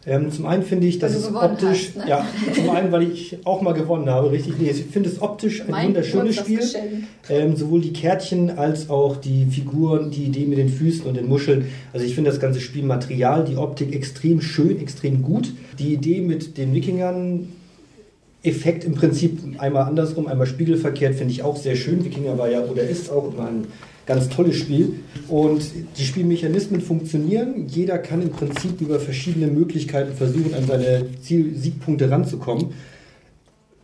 Ähm, 0.05 0.31
zum 0.31 0.45
einen 0.45 0.63
finde 0.63 0.85
ich, 0.85 0.99
dass 0.99 1.15
es 1.15 1.33
optisch, 1.33 1.91
hast, 1.95 1.97
ne? 1.97 2.09
ja, 2.09 2.27
zum 2.53 2.69
einen, 2.71 2.91
weil 2.91 3.03
ich 3.03 3.37
auch 3.45 3.61
mal 3.61 3.73
gewonnen 3.73 4.09
habe, 4.09 4.31
richtig. 4.31 4.55
Nee, 4.59 4.69
ich 4.69 4.83
finde 4.85 5.09
es 5.09 5.21
optisch 5.21 5.61
ein 5.61 5.71
mein 5.71 5.87
wunderschönes 5.87 6.35
Spiel. 6.35 6.59
Ähm, 7.29 7.55
sowohl 7.55 7.79
die 7.79 7.93
Kärtchen 7.93 8.57
als 8.57 8.89
auch 8.89 9.15
die 9.15 9.45
Figuren, 9.45 10.11
die 10.11 10.25
Idee 10.25 10.45
mit 10.45 10.57
den 10.57 10.67
Füßen 10.67 11.05
und 11.05 11.15
den 11.15 11.27
Muscheln. 11.27 11.67
Also 11.93 12.05
ich 12.05 12.15
finde 12.15 12.31
das 12.31 12.41
ganze 12.41 12.59
Spielmaterial, 12.59 13.45
die 13.45 13.55
Optik 13.55 13.95
extrem 13.95 14.41
schön, 14.41 14.79
extrem 14.81 15.21
gut. 15.21 15.53
Die 15.79 15.93
Idee 15.93 16.19
mit 16.19 16.57
den 16.57 16.73
Wikingern, 16.73 17.47
Effekt 18.43 18.83
im 18.83 18.95
Prinzip 18.95 19.39
einmal 19.57 19.83
andersrum, 19.83 20.27
einmal 20.27 20.47
spiegelverkehrt, 20.47 21.15
finde 21.15 21.31
ich 21.31 21.43
auch 21.43 21.55
sehr 21.55 21.77
schön. 21.77 22.03
Wikinger 22.03 22.37
war 22.37 22.49
ja 22.49 22.61
oder 22.65 22.83
ist 22.83 23.09
auch 23.09 23.31
immer 23.33 23.47
ein 23.47 23.67
ganz 24.05 24.29
tolles 24.29 24.57
Spiel. 24.57 24.99
Und 25.27 25.63
die 25.97 26.03
Spielmechanismen 26.03 26.81
funktionieren. 26.81 27.67
Jeder 27.67 27.97
kann 27.97 28.21
im 28.21 28.29
Prinzip 28.29 28.81
über 28.81 28.99
verschiedene 28.99 29.47
Möglichkeiten 29.47 30.13
versuchen, 30.13 30.53
an 30.53 30.65
seine 30.67 31.05
Ziel-Siegpunkte 31.21 32.09
ranzukommen. 32.09 32.73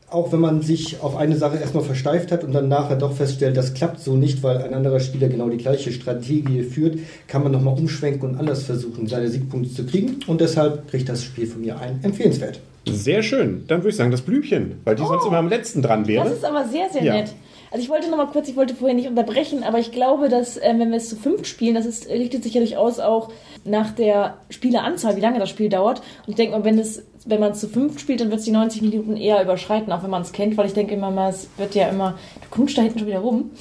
Auch 0.09 0.31
wenn 0.31 0.39
man 0.39 0.63
sich 0.63 1.01
auf 1.01 1.15
eine 1.15 1.37
Sache 1.37 1.57
erstmal 1.57 1.83
versteift 1.83 2.31
hat 2.31 2.43
und 2.43 2.51
dann 2.51 2.67
nachher 2.67 2.95
doch 2.95 3.13
feststellt, 3.13 3.55
das 3.55 3.75
klappt 3.75 3.99
so 3.99 4.15
nicht, 4.15 4.41
weil 4.41 4.57
ein 4.57 4.73
anderer 4.73 4.99
Spieler 4.99 5.27
genau 5.27 5.49
die 5.49 5.57
gleiche 5.57 5.91
Strategie 5.91 6.63
führt, 6.63 6.97
kann 7.27 7.43
man 7.43 7.51
nochmal 7.51 7.77
umschwenken 7.77 8.29
und 8.29 8.35
anders 8.35 8.63
versuchen, 8.63 9.05
seine 9.05 9.29
Siegpunkte 9.29 9.71
zu 9.71 9.85
kriegen. 9.85 10.17
Und 10.25 10.41
deshalb 10.41 10.89
kriegt 10.89 11.07
das 11.09 11.23
Spiel 11.23 11.45
von 11.45 11.61
mir 11.61 11.79
ein 11.79 11.99
empfehlenswert. 12.01 12.59
Sehr 12.87 13.21
schön. 13.21 13.65
Dann 13.67 13.79
würde 13.79 13.89
ich 13.89 13.95
sagen, 13.95 14.09
das 14.09 14.21
Blümchen, 14.21 14.77
weil 14.83 14.95
die 14.95 15.03
oh, 15.03 15.07
sonst 15.07 15.27
immer 15.27 15.37
am 15.37 15.49
letzten 15.49 15.83
dran 15.83 16.07
wäre. 16.07 16.23
Das 16.23 16.33
ist 16.33 16.45
aber 16.45 16.67
sehr, 16.67 16.89
sehr 16.89 17.03
ja. 17.03 17.13
nett. 17.17 17.33
Also 17.71 17.83
ich 17.83 17.89
wollte 17.89 18.09
noch 18.09 18.17
mal 18.17 18.27
kurz, 18.27 18.49
ich 18.49 18.55
wollte 18.55 18.75
vorher 18.75 18.95
nicht 18.95 19.07
unterbrechen, 19.07 19.63
aber 19.63 19.79
ich 19.79 19.91
glaube, 19.91 20.29
dass 20.29 20.57
äh, 20.57 20.73
wenn 20.77 20.89
wir 20.89 20.97
es 20.97 21.09
zu 21.09 21.15
fünf 21.15 21.45
spielen, 21.45 21.75
das 21.75 21.85
ist, 21.85 22.09
richtet 22.09 22.43
sich 22.43 22.53
ja 22.53 22.61
durchaus 22.61 22.99
auch 22.99 23.31
nach 23.63 23.91
der 23.91 24.37
Spieleranzahl, 24.49 25.15
wie 25.15 25.21
lange 25.21 25.39
das 25.39 25.49
Spiel 25.49 25.69
dauert. 25.69 25.99
Und 26.25 26.29
ich 26.29 26.35
denke 26.35 26.57
mal, 26.57 26.63
wenn 26.63 26.79
es, 26.79 27.05
wenn 27.25 27.39
man 27.39 27.51
es 27.51 27.59
zu 27.59 27.67
fünf 27.67 27.99
spielt, 27.99 28.21
dann 28.21 28.29
wird 28.29 28.39
es 28.39 28.45
die 28.45 28.51
90 28.51 28.81
Minuten 28.81 29.17
eher 29.17 29.41
überschreiten, 29.43 29.91
auch 29.93 30.03
wenn 30.03 30.09
man 30.09 30.23
es 30.23 30.31
kennt, 30.31 30.57
weil 30.57 30.65
ich 30.65 30.73
denke 30.73 30.93
immer 30.93 31.11
mal, 31.11 31.29
es 31.29 31.49
wird 31.57 31.75
ja 31.75 31.89
immer, 31.89 32.17
du 32.41 32.57
guckst 32.57 32.77
da 32.77 32.81
hinten 32.81 32.99
schon 32.99 33.07
wieder 33.07 33.19
rum 33.19 33.51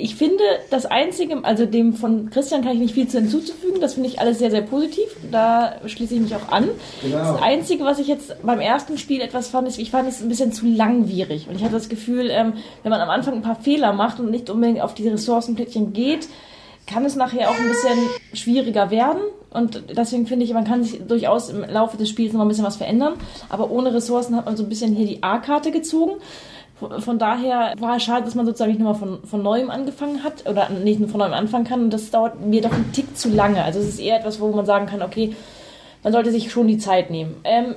ich 0.00 0.14
finde, 0.14 0.44
das 0.70 0.86
Einzige, 0.86 1.44
also 1.44 1.66
dem 1.66 1.92
von 1.94 2.30
Christian 2.30 2.62
kann 2.62 2.74
ich 2.74 2.78
nicht 2.78 2.94
viel 2.94 3.08
hinzuzufügen, 3.08 3.80
das 3.80 3.94
finde 3.94 4.08
ich 4.08 4.20
alles 4.20 4.38
sehr, 4.38 4.50
sehr 4.50 4.62
positiv. 4.62 5.08
Da 5.30 5.76
schließe 5.86 6.14
ich 6.14 6.20
mich 6.20 6.34
auch 6.34 6.50
an. 6.50 6.68
Genau. 7.02 7.18
Das 7.18 7.42
Einzige, 7.42 7.84
was 7.84 7.98
ich 7.98 8.06
jetzt 8.06 8.36
beim 8.42 8.60
ersten 8.60 8.98
Spiel 8.98 9.20
etwas 9.20 9.48
fand, 9.48 9.68
ist, 9.68 9.78
ich 9.78 9.90
fand 9.90 10.08
es 10.08 10.22
ein 10.22 10.28
bisschen 10.28 10.52
zu 10.52 10.66
langwierig. 10.66 11.48
Und 11.48 11.56
ich 11.56 11.62
hatte 11.62 11.74
das 11.74 11.88
Gefühl, 11.88 12.30
ähm, 12.30 12.54
wenn 12.82 12.90
man 12.90 13.00
am 13.00 13.10
Anfang 13.10 13.34
ein 13.34 13.42
paar 13.42 13.56
Fehler 13.56 13.92
macht 13.92 14.20
und 14.20 14.30
nicht 14.30 14.50
unbedingt 14.50 14.80
auf 14.80 14.94
diese 14.94 15.12
Ressourcenplättchen 15.12 15.92
geht, 15.92 16.28
kann 16.86 17.04
es 17.04 17.16
nachher 17.16 17.50
auch 17.50 17.58
ein 17.58 17.68
bisschen 17.68 17.98
schwieriger 18.32 18.90
werden. 18.90 19.20
Und 19.50 19.82
deswegen 19.96 20.26
finde 20.26 20.44
ich, 20.44 20.52
man 20.52 20.64
kann 20.64 20.82
sich 20.82 21.06
durchaus 21.06 21.50
im 21.50 21.62
Laufe 21.62 21.96
des 21.96 22.08
Spiels 22.08 22.32
noch 22.32 22.42
ein 22.42 22.48
bisschen 22.48 22.64
was 22.64 22.76
verändern. 22.76 23.14
Aber 23.48 23.70
ohne 23.70 23.94
Ressourcen 23.94 24.36
hat 24.36 24.46
man 24.46 24.56
so 24.56 24.62
ein 24.62 24.68
bisschen 24.68 24.94
hier 24.94 25.06
die 25.06 25.22
A-Karte 25.22 25.70
gezogen. 25.70 26.12
Von 26.80 27.18
daher 27.18 27.74
war 27.78 27.96
es 27.96 28.04
schade, 28.04 28.24
dass 28.24 28.34
man 28.34 28.46
sozusagen 28.46 28.70
nicht 28.70 28.80
nochmal 28.80 28.94
von, 28.94 29.22
von 29.24 29.42
neuem 29.42 29.70
angefangen 29.70 30.22
hat 30.22 30.48
oder 30.48 30.68
nicht 30.70 31.00
nur 31.00 31.08
von 31.08 31.18
neuem 31.18 31.32
anfangen 31.32 31.64
kann. 31.64 31.80
Und 31.80 31.90
das 31.92 32.10
dauert 32.10 32.40
mir 32.40 32.62
doch 32.62 32.72
einen 32.72 32.92
Tick 32.92 33.16
zu 33.16 33.28
lange. 33.28 33.64
Also 33.64 33.80
es 33.80 33.88
ist 33.88 34.00
eher 34.00 34.18
etwas, 34.18 34.40
wo 34.40 34.48
man 34.52 34.66
sagen 34.66 34.86
kann, 34.86 35.02
okay, 35.02 35.34
man 36.02 36.12
sollte 36.12 36.30
sich 36.30 36.50
schon 36.52 36.68
die 36.68 36.78
Zeit 36.78 37.10
nehmen. 37.10 37.36
Ähm, 37.44 37.74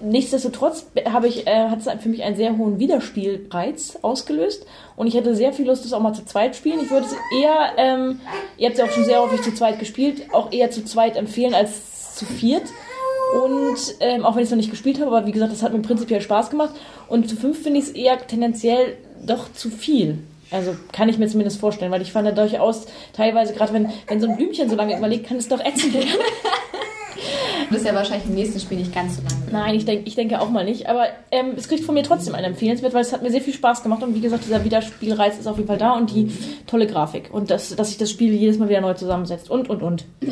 nichtsdestotrotz 0.00 0.86
habe 1.10 1.28
ich, 1.28 1.46
äh, 1.46 1.68
hat 1.68 1.78
es 1.78 2.02
für 2.02 2.08
mich 2.08 2.22
einen 2.24 2.36
sehr 2.36 2.56
hohen 2.56 2.78
Wiederspielreiz 2.78 3.98
ausgelöst 4.02 4.66
und 4.96 5.06
ich 5.06 5.14
hätte 5.14 5.36
sehr 5.36 5.52
viel 5.52 5.66
Lust, 5.66 5.84
das 5.84 5.92
auch 5.92 6.00
mal 6.00 6.12
zu 6.12 6.24
zweit 6.24 6.56
spielen. 6.56 6.80
Ich 6.82 6.90
würde 6.90 7.06
es 7.06 7.14
eher, 7.40 7.72
ähm, 7.76 8.20
ihr 8.56 8.66
habt 8.66 8.74
es 8.74 8.80
ja 8.80 8.86
auch 8.86 8.90
schon 8.90 9.04
sehr 9.04 9.22
häufig 9.22 9.42
zu 9.42 9.54
zweit 9.54 9.78
gespielt, 9.78 10.34
auch 10.34 10.52
eher 10.52 10.70
zu 10.70 10.84
zweit 10.84 11.16
empfehlen 11.16 11.54
als 11.54 12.16
zu 12.16 12.24
viert. 12.24 12.64
Und 13.34 13.78
ähm, 14.00 14.24
auch 14.24 14.34
wenn 14.34 14.42
ich 14.42 14.46
es 14.46 14.50
noch 14.50 14.56
nicht 14.56 14.70
gespielt 14.70 15.00
habe, 15.00 15.14
aber 15.14 15.26
wie 15.26 15.32
gesagt, 15.32 15.52
das 15.52 15.62
hat 15.62 15.72
mir 15.72 15.80
prinzipiell 15.80 16.20
Spaß 16.20 16.50
gemacht. 16.50 16.74
Und 17.08 17.28
zu 17.28 17.36
fünf 17.36 17.62
finde 17.62 17.78
ich 17.78 17.86
es 17.86 17.90
eher 17.90 18.18
tendenziell 18.26 18.96
doch 19.24 19.52
zu 19.52 19.70
viel. 19.70 20.18
Also 20.50 20.74
kann 20.92 21.08
ich 21.08 21.18
mir 21.18 21.28
zumindest 21.28 21.60
vorstellen, 21.60 21.92
weil 21.92 22.02
ich 22.02 22.12
fand 22.12 22.26
da 22.26 22.32
durchaus 22.32 22.86
teilweise, 23.12 23.52
gerade 23.54 23.72
wenn, 23.72 23.90
wenn 24.08 24.20
so 24.20 24.28
ein 24.28 24.36
Blümchen 24.36 24.68
so 24.68 24.74
lange 24.74 24.96
überlegt, 24.96 25.28
kann 25.28 25.36
es 25.36 25.48
doch 25.48 25.64
ätzend 25.64 25.94
werden. 25.94 26.08
Das 27.70 27.82
ist 27.82 27.86
ja 27.86 27.94
wahrscheinlich 27.94 28.28
im 28.28 28.34
nächsten 28.34 28.58
Spiel 28.58 28.78
nicht 28.78 28.92
ganz 28.92 29.16
so 29.16 29.22
lange. 29.22 29.42
Nein, 29.52 29.76
ich, 29.76 29.84
denk, 29.84 30.04
ich 30.06 30.16
denke 30.16 30.40
auch 30.40 30.50
mal 30.50 30.64
nicht. 30.64 30.88
Aber 30.88 31.06
ähm, 31.30 31.52
es 31.56 31.68
kriegt 31.68 31.84
von 31.84 31.94
mir 31.94 32.02
trotzdem 32.02 32.34
einen 32.34 32.46
Empfehlenswert, 32.46 32.94
weil 32.94 33.02
es 33.02 33.12
hat 33.12 33.22
mir 33.22 33.30
sehr 33.30 33.40
viel 33.40 33.54
Spaß 33.54 33.84
gemacht. 33.84 34.02
Und 34.02 34.14
wie 34.16 34.20
gesagt, 34.20 34.44
dieser 34.44 34.64
Wiederspielreiz 34.64 35.38
ist 35.38 35.46
auf 35.46 35.56
jeden 35.56 35.68
Fall 35.68 35.78
da 35.78 35.92
und 35.92 36.10
die 36.10 36.32
tolle 36.66 36.88
Grafik. 36.88 37.32
Und 37.32 37.50
das, 37.50 37.76
dass 37.76 37.88
sich 37.88 37.98
das 37.98 38.10
Spiel 38.10 38.34
jedes 38.34 38.58
Mal 38.58 38.68
wieder 38.68 38.80
neu 38.80 38.94
zusammensetzt. 38.94 39.50
Und, 39.50 39.70
und, 39.70 39.82
und. 39.82 40.04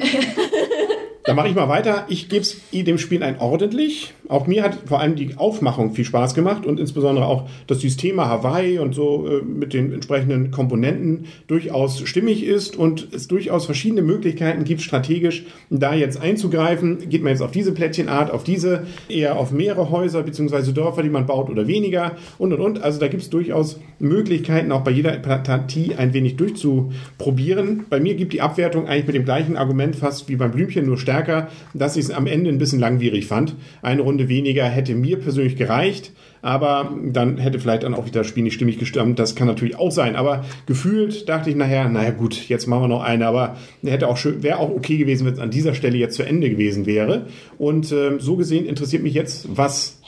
Dann 1.29 1.37
mache 1.37 1.49
ich 1.49 1.55
mal 1.55 1.69
weiter. 1.69 2.07
Ich 2.09 2.31
gebe 2.31 2.47
dem 2.73 2.97
Spiel 2.97 3.23
ein 3.23 3.39
ordentlich. 3.39 4.15
Auch 4.29 4.47
mir 4.47 4.63
hat 4.63 4.79
vor 4.87 5.01
allem 5.01 5.17
die 5.17 5.37
Aufmachung 5.37 5.95
viel 5.95 6.05
Spaß 6.05 6.35
gemacht 6.35 6.67
und 6.67 6.79
insbesondere 6.79 7.27
auch, 7.27 7.49
dass 7.67 7.79
dieses 7.79 7.97
Thema 7.97 8.29
Hawaii 8.29 8.79
und 8.79 8.95
so 8.95 9.27
äh, 9.27 9.43
mit 9.43 9.73
den 9.73 9.93
entsprechenden 9.93 10.51
Komponenten 10.51 11.27
durchaus 11.47 12.01
stimmig 12.07 12.45
ist 12.45 12.77
und 12.77 13.09
es 13.13 13.29
durchaus 13.29 13.67
verschiedene 13.67 14.03
Möglichkeiten 14.03 14.65
gibt, 14.65 14.83
strategisch 14.83 15.47
da 15.71 15.95
jetzt 15.95 16.21
einzugreifen. 16.21 17.09
Geht 17.09 17.23
man 17.23 17.33
jetzt 17.33 17.43
auf 17.43 17.51
diese 17.51 17.73
Plättchenart, 17.73 18.31
auf 18.31 18.45
diese, 18.45 18.87
eher 19.09 19.39
auf 19.39 19.51
mehrere 19.51 19.91
Häuser 19.91 20.23
bzw. 20.23 20.73
Dörfer, 20.73 21.03
die 21.03 21.09
man 21.09 21.27
baut 21.27 21.49
oder 21.49 21.67
weniger 21.67 22.17
und 22.39 22.53
und 22.53 22.61
und. 22.61 22.83
Also 22.83 23.01
da 23.01 23.09
gibt 23.09 23.23
es 23.23 23.31
durchaus 23.31 23.81
Möglichkeiten, 23.99 24.73
auch 24.73 24.83
bei 24.83 24.91
jeder 24.91 25.13
Partie 25.13 25.95
ein 25.95 26.13
wenig 26.13 26.37
durchzuprobieren. 26.37 27.85
Bei 27.89 28.01
mir 28.01 28.15
gibt 28.15 28.33
die 28.33 28.41
Abwertung 28.41 28.87
eigentlich 28.87 29.07
mit 29.07 29.17
dem 29.17 29.25
gleichen 29.25 29.57
Argument 29.57 29.97
fast 29.97 30.29
wie 30.29 30.37
beim 30.37 30.51
Blümchen, 30.51 30.87
nur 30.87 30.99
stärker, 30.99 31.49
dass 31.75 31.97
ich 31.97 32.05
es 32.05 32.11
am 32.11 32.27
Ende 32.27 32.51
ein 32.51 32.59
bisschen 32.59 32.81
langwierig 32.81 33.27
fand. 33.27 33.55
Eine 33.83 34.03
Runde 34.03 34.18
Runde 34.19 34.29
weniger 34.29 34.65
hätte 34.65 34.95
mir 34.95 35.19
persönlich 35.19 35.57
gereicht. 35.57 36.13
Aber 36.41 36.93
dann 37.05 37.39
hätte 37.39 37.59
vielleicht 37.59 37.83
dann 37.83 37.95
auch 37.95 38.07
wieder 38.07 38.21
das 38.21 38.29
Spiel 38.29 38.45
nicht 38.45 38.55
stimmig 38.55 38.79
gestimmt. 38.79 39.19
Das 39.19 39.35
kann 39.35 39.49
natürlich 39.49 39.77
auch 39.77 39.91
sein. 39.91 40.15
Aber 40.15 40.45
gefühlt 40.67 41.29
dachte 41.29 41.51
ich 41.51 41.57
nachher, 41.57 41.89
naja 41.89 42.11
gut, 42.11 42.49
jetzt 42.49 42.67
machen 42.67 42.83
wir 42.83 42.89
noch 42.89 43.03
eine. 43.03 43.27
Aber 43.27 43.57
hätte 43.83 44.09
auch 44.09 44.17
schön, 44.17 44.43
wäre 44.43 44.59
auch 44.59 44.71
okay 44.71 44.99
gewesen, 44.99 45.27
wenn 45.27 45.35
es 45.35 45.41
an 45.41 45.51
dieser 45.51 45.75
Stelle 45.75 45.97
jetzt 45.97 46.17
zu 46.17 46.23
Ende 46.23 46.51
gewesen 46.51 46.87
wäre. 46.87 47.27
Und 47.59 47.91
äh, 47.93 48.19
so 48.19 48.37
gesehen 48.37 48.67
interessiert 48.67 49.03
mich 49.03 49.15
jetzt, 49.15 49.49
was 49.57 50.01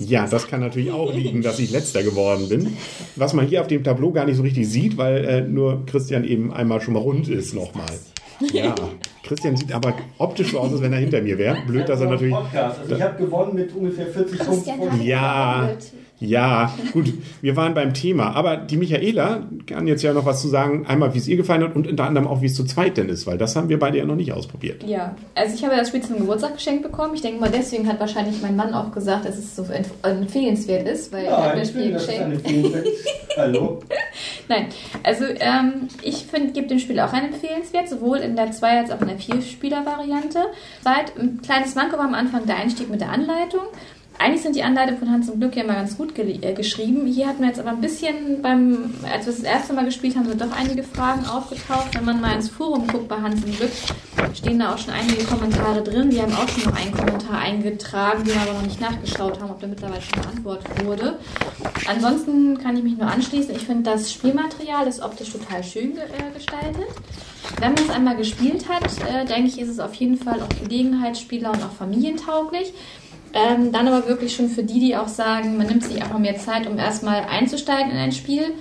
ja, 0.00 0.28
das 0.28 0.46
kann 0.46 0.60
natürlich 0.60 0.92
auch 0.92 1.12
liegen, 1.12 1.42
dass 1.42 1.58
ich 1.58 1.72
letzter 1.72 2.04
geworden 2.04 2.48
bin. 2.48 2.76
Was 3.16 3.32
man 3.32 3.48
hier 3.48 3.60
auf 3.62 3.66
dem 3.66 3.82
Tableau 3.82 4.12
gar 4.12 4.26
nicht 4.26 4.36
so 4.36 4.44
richtig 4.44 4.68
sieht, 4.68 4.96
weil 4.96 5.24
äh, 5.24 5.40
nur 5.40 5.84
Christian 5.86 6.22
eben 6.22 6.52
einmal 6.52 6.80
schon 6.80 6.94
mal 6.94 7.00
rund 7.00 7.28
ist 7.28 7.52
nochmal. 7.52 7.98
Ja, 8.52 8.76
Christian 9.28 9.56
sieht 9.56 9.72
aber 9.72 9.92
optisch 10.16 10.52
so 10.52 10.58
aus, 10.58 10.72
als 10.72 10.80
wenn 10.80 10.92
er 10.94 11.00
hinter 11.00 11.20
mir 11.20 11.36
wäre. 11.36 11.58
Blöd, 11.66 11.86
dass 11.86 12.00
er 12.00 12.08
natürlich. 12.08 12.32
Podcast. 12.34 12.78
Also 12.80 12.94
ich 12.96 13.02
habe 13.02 13.22
gewonnen 13.22 13.54
mit 13.54 13.74
ungefähr 13.74 14.06
40 14.06 14.38
Christian 14.38 14.78
Punkten. 14.78 15.00
hat 15.00 15.06
Ja, 15.06 15.60
gewonnen. 15.60 15.78
Ja, 16.20 16.72
gut, 16.92 17.12
wir 17.40 17.54
waren 17.56 17.74
beim 17.74 17.94
Thema. 17.94 18.34
Aber 18.34 18.56
die 18.56 18.76
Michaela 18.76 19.42
kann 19.66 19.86
jetzt 19.86 20.02
ja 20.02 20.12
noch 20.12 20.24
was 20.24 20.42
zu 20.42 20.48
sagen. 20.48 20.84
Einmal, 20.86 21.14
wie 21.14 21.18
es 21.18 21.28
ihr 21.28 21.36
gefallen 21.36 21.62
hat 21.62 21.76
und 21.76 21.86
unter 21.86 22.04
anderem 22.04 22.26
auch, 22.26 22.42
wie 22.42 22.46
es 22.46 22.54
zu 22.54 22.64
zweit 22.64 22.96
denn 22.96 23.08
ist, 23.08 23.26
weil 23.26 23.38
das 23.38 23.54
haben 23.56 23.68
wir 23.68 23.78
beide 23.78 23.98
ja 23.98 24.04
noch 24.04 24.16
nicht 24.16 24.32
ausprobiert. 24.32 24.82
Ja, 24.84 25.14
also 25.34 25.54
ich 25.54 25.64
habe 25.64 25.76
das 25.76 25.88
Spiel 25.88 26.02
zum 26.02 26.16
Geburtstag 26.18 26.54
geschenkt 26.54 26.82
bekommen. 26.82 27.14
Ich 27.14 27.22
denke 27.22 27.40
mal, 27.40 27.50
deswegen 27.50 27.86
hat 27.88 28.00
wahrscheinlich 28.00 28.42
mein 28.42 28.56
Mann 28.56 28.74
auch 28.74 28.90
gesagt, 28.92 29.26
dass 29.26 29.38
es 29.38 29.54
so 29.54 29.62
empf- 29.62 30.02
empfehlenswert 30.02 30.88
ist, 30.88 31.12
weil 31.12 31.26
er 31.26 31.36
hat 31.36 31.38
mir 31.40 31.46
Ja, 31.46 31.54
das 31.60 31.62
ich 31.62 31.68
Spiel 31.68 31.82
finde, 31.82 31.94
das 31.94 32.02
ist 32.02 32.08
eine 32.20 32.34
geschenkt. 32.36 32.46
Empfehlenswert. 32.74 32.86
Hallo? 33.36 33.80
Nein, 34.48 34.66
also 35.04 35.24
ähm, 35.24 35.88
ich 36.02 36.24
finde, 36.24 36.52
gibt 36.52 36.70
dem 36.72 36.78
Spiel 36.80 36.98
auch 37.00 37.12
einen 37.12 37.32
Empfehlenswert, 37.32 37.88
sowohl 37.88 38.18
in 38.18 38.34
der 38.34 38.50
2- 38.52 38.62
als 38.80 38.90
auch 38.90 39.00
in 39.00 39.08
der 39.08 39.18
4-Spieler-Variante. 39.18 40.38
Seit 40.82 41.16
ein 41.18 41.40
kleines 41.42 41.74
Manko 41.74 41.96
war 41.98 42.06
am 42.06 42.14
Anfang 42.14 42.46
der 42.46 42.56
Einstieg 42.56 42.90
mit 42.90 43.00
der 43.00 43.10
Anleitung. 43.10 43.62
Eigentlich 44.18 44.42
sind 44.42 44.56
die 44.56 44.64
Anleitungen 44.64 44.98
von 44.98 45.10
Hans 45.12 45.28
im 45.28 45.38
Glück 45.38 45.54
ja 45.54 45.62
immer 45.62 45.74
ganz 45.74 45.96
gut 45.96 46.18
äh, 46.18 46.52
geschrieben. 46.52 47.06
Hier 47.06 47.28
hatten 47.28 47.40
wir 47.40 47.48
jetzt 47.48 47.60
aber 47.60 47.70
ein 47.70 47.80
bisschen 47.80 48.42
beim, 48.42 48.92
als 49.04 49.26
wir 49.26 49.32
das 49.32 49.42
erste 49.42 49.72
Mal 49.74 49.84
gespielt 49.84 50.16
haben, 50.16 50.26
sind 50.26 50.40
doch 50.40 50.50
einige 50.50 50.82
Fragen 50.82 51.24
aufgetaucht. 51.24 51.94
Wenn 51.94 52.04
man 52.04 52.20
mal 52.20 52.34
ins 52.34 52.48
Forum 52.48 52.88
guckt 52.88 53.06
bei 53.06 53.16
Hans 53.16 53.44
im 53.44 53.54
Glück, 53.56 53.70
stehen 54.34 54.58
da 54.58 54.74
auch 54.74 54.78
schon 54.78 54.92
einige 54.92 55.22
Kommentare 55.22 55.82
drin. 55.82 56.10
Wir 56.10 56.22
haben 56.22 56.32
auch 56.32 56.48
schon 56.48 56.64
noch 56.64 56.80
einen 56.80 56.92
Kommentar 56.92 57.38
eingetragen, 57.38 58.24
den 58.24 58.34
wir 58.34 58.42
aber 58.42 58.54
noch 58.54 58.62
nicht 58.62 58.80
nachgeschaut 58.80 59.40
haben, 59.40 59.50
ob 59.50 59.60
der 59.60 59.68
mittlerweile 59.68 60.02
schon 60.02 60.20
beantwortet 60.20 60.84
wurde. 60.84 61.18
Ansonsten 61.86 62.58
kann 62.58 62.76
ich 62.76 62.82
mich 62.82 62.98
nur 62.98 63.06
anschließen. 63.06 63.54
Ich 63.54 63.66
finde, 63.66 63.90
das 63.90 64.12
Spielmaterial 64.12 64.88
ist 64.88 65.00
optisch 65.00 65.30
total 65.30 65.62
schön 65.62 65.94
ge 65.94 66.02
äh, 66.02 66.34
gestaltet. 66.34 66.88
Wenn 67.60 67.72
man 67.74 67.84
es 67.84 67.90
einmal 67.90 68.16
gespielt 68.16 68.68
hat, 68.68 68.84
äh, 69.08 69.24
denke 69.24 69.48
ich, 69.48 69.60
ist 69.60 69.68
es 69.68 69.78
auf 69.78 69.94
jeden 69.94 70.16
Fall 70.16 70.42
auch 70.42 70.48
Gelegenheitsspieler 70.60 71.52
und 71.52 71.62
auch 71.62 71.72
familientauglich. 71.72 72.72
Ähm, 73.32 73.72
dann 73.72 73.88
aber 73.88 74.08
wirklich 74.08 74.34
schon 74.34 74.48
für 74.48 74.62
die, 74.62 74.80
die 74.80 74.96
auch 74.96 75.08
sagen, 75.08 75.56
man 75.56 75.66
nimmt 75.66 75.84
sich 75.84 76.02
einfach 76.02 76.18
mehr 76.18 76.38
Zeit, 76.38 76.66
um 76.66 76.78
erstmal 76.78 77.24
einzusteigen 77.24 77.90
in 77.90 77.98
ein 77.98 78.12
Spiel. 78.12 78.54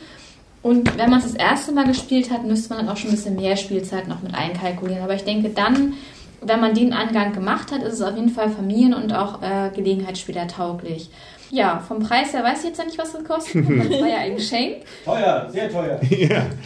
Und 0.61 0.97
wenn 0.97 1.09
man 1.09 1.19
es 1.19 1.25
das 1.25 1.35
erste 1.35 1.71
Mal 1.71 1.87
gespielt 1.87 2.29
hat, 2.29 2.43
müsste 2.43 2.69
man 2.69 2.85
dann 2.85 2.93
auch 2.93 2.97
schon 2.97 3.11
ein 3.11 3.15
bisschen 3.15 3.35
mehr 3.35 3.55
Spielzeit 3.55 4.07
noch 4.07 4.21
mit 4.21 4.33
einkalkulieren. 4.33 5.03
Aber 5.03 5.15
ich 5.15 5.23
denke 5.23 5.49
dann, 5.49 5.93
wenn 6.41 6.59
man 6.59 6.73
den 6.73 6.93
Angang 6.93 7.33
gemacht 7.33 7.71
hat, 7.71 7.83
ist 7.83 7.93
es 7.93 8.01
auf 8.01 8.15
jeden 8.15 8.29
Fall 8.29 8.49
Familien- 8.49 8.93
und 8.93 9.13
auch 9.13 9.41
äh, 9.41 9.69
Gelegenheitsspieler 9.73 10.47
tauglich. 10.47 11.09
Ja, 11.49 11.79
vom 11.87 11.99
Preis 11.99 12.33
her 12.33 12.43
weiß 12.43 12.59
ich 12.59 12.65
jetzt 12.69 12.77
ja 12.79 12.85
nicht, 12.85 12.97
was 12.97 13.13
das 13.13 13.23
kostet. 13.23 13.65
Das 13.89 14.01
war 14.01 14.07
ja 14.07 14.17
ein 14.17 14.35
Geschenk. 14.35 14.77
Teuer, 15.05 15.47
sehr 15.49 15.71
teuer. 15.71 15.99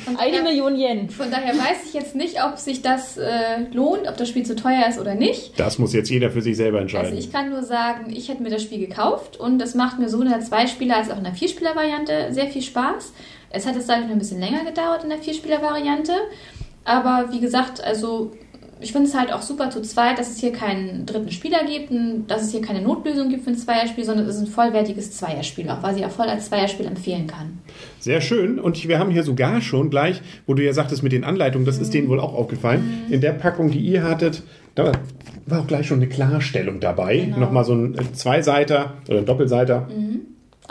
Von 0.06 0.18
Eine 0.18 0.32
daher- 0.32 0.44
Million 0.44 0.76
Yen. 0.76 1.10
Von 1.10 1.30
daher 1.30 1.54
weiß 1.54 1.86
ich 1.88 1.94
jetzt 1.94 2.16
nicht, 2.16 2.44
ob 2.44 2.58
sich 2.58 2.82
das 2.82 3.18
äh, 3.18 3.62
lohnt, 3.74 4.08
ob 4.08 4.18
das 4.18 4.28
Spiel 4.30 4.44
zu 4.46 4.56
teuer 4.56 4.86
ist 4.90 5.00
oder 5.00 5.14
nicht. 5.16 5.60
Das 5.60 5.78
muss 5.78 5.94
jetzt 5.94 6.10
jeder 6.10 6.32
für 6.32 6.42
sich 6.42 6.58
selber 6.58 6.80
Also 6.80 6.98
entscheiden. 6.98 7.18
ich 7.20 7.32
kann 7.32 7.50
nur 7.50 7.64
sagen, 7.64 8.12
ich 8.12 8.30
hätte 8.30 8.42
mir 8.42 8.50
das 8.50 8.64
Spiel 8.64 8.80
gekauft 8.80 9.38
und 9.38 9.60
das 9.60 9.76
macht 9.76 10.00
mir 10.00 10.10
sowohl 10.10 10.26
in 10.26 10.32
der 10.32 10.42
Zweispieler- 10.42 10.96
als 10.96 11.12
auch 11.12 11.18
in 11.18 11.24
der 11.26 11.34
Vierspieler-Variante 11.36 12.28
sehr 12.32 12.48
viel 12.48 12.62
Spaß. 12.62 13.14
Es 13.52 13.68
hat 13.68 13.76
jetzt 13.76 13.88
dadurch 13.90 14.06
noch 14.08 14.14
ein 14.14 14.20
bisschen 14.20 14.40
länger 14.40 14.64
gedauert 14.66 15.04
in 15.04 15.10
der 15.10 15.20
Vierspieler-Variante. 15.20 16.14
Aber 16.86 17.26
wie 17.32 17.40
gesagt, 17.40 17.84
also 17.84 18.32
ich 18.82 18.92
finde 18.92 19.08
es 19.08 19.16
halt 19.16 19.32
auch 19.32 19.42
super 19.42 19.70
zu 19.70 19.82
zweit, 19.82 20.20
dass 20.20 20.32
es 20.32 20.40
hier 20.40 20.52
keinen 20.52 21.06
dritten 21.06 21.32
Spieler 21.32 21.60
gibt, 21.66 21.92
und 21.92 22.28
dass 22.28 22.42
es 22.42 22.52
hier 22.52 22.62
keine 22.62 22.82
Notlösung 22.82 23.30
gibt 23.30 23.44
für 23.44 23.52
ein 23.52 23.58
Zweierspiel, 23.58 24.04
sondern 24.04 24.28
es 24.28 24.36
ist 24.36 24.42
ein 24.42 24.48
vollwertiges 24.48 25.12
Zweierspiel, 25.12 25.70
auch 25.70 25.84
weil 25.84 25.98
ich 25.98 26.06
auch 26.06 26.12
voll 26.12 26.28
als 26.28 26.48
Zweierspiel 26.48 26.86
empfehlen 26.86 27.28
kann. 27.28 27.60
Sehr 28.00 28.22
schön. 28.22 28.60
Und 28.60 28.88
wir 28.88 29.00
haben 29.00 29.12
hier 29.12 29.24
sogar 29.24 29.62
schon 29.62 29.90
gleich, 29.90 30.22
wo 30.48 30.54
du 30.54 30.64
ja 30.64 30.74
sagtest 30.74 31.04
mit 31.04 31.12
den 31.12 31.24
Anleitungen, 31.24 31.66
das 31.66 31.78
ist 31.78 31.94
denen 31.94 32.10
wohl 32.10 32.20
auch 32.20 32.34
aufgefallen. 32.34 33.06
In 33.10 33.22
der 33.22 33.32
Packung, 33.34 33.72
die 33.72 33.80
ihr 33.80 34.04
hattet, 34.04 34.44
da 34.76 34.92
war 35.46 35.62
auch 35.62 35.68
gleich 35.68 35.88
schon 35.88 36.00
eine 36.00 36.08
Klarstellung 36.08 36.80
dabei. 36.80 37.18
Genau. 37.18 37.40
Nochmal 37.40 37.66
so 37.66 37.74
ein 37.74 37.96
äh, 37.96 38.14
Zweiseiter 38.14 38.94
oder 39.08 39.20
ein 39.20 39.26
Doppelseiter. 39.26 39.88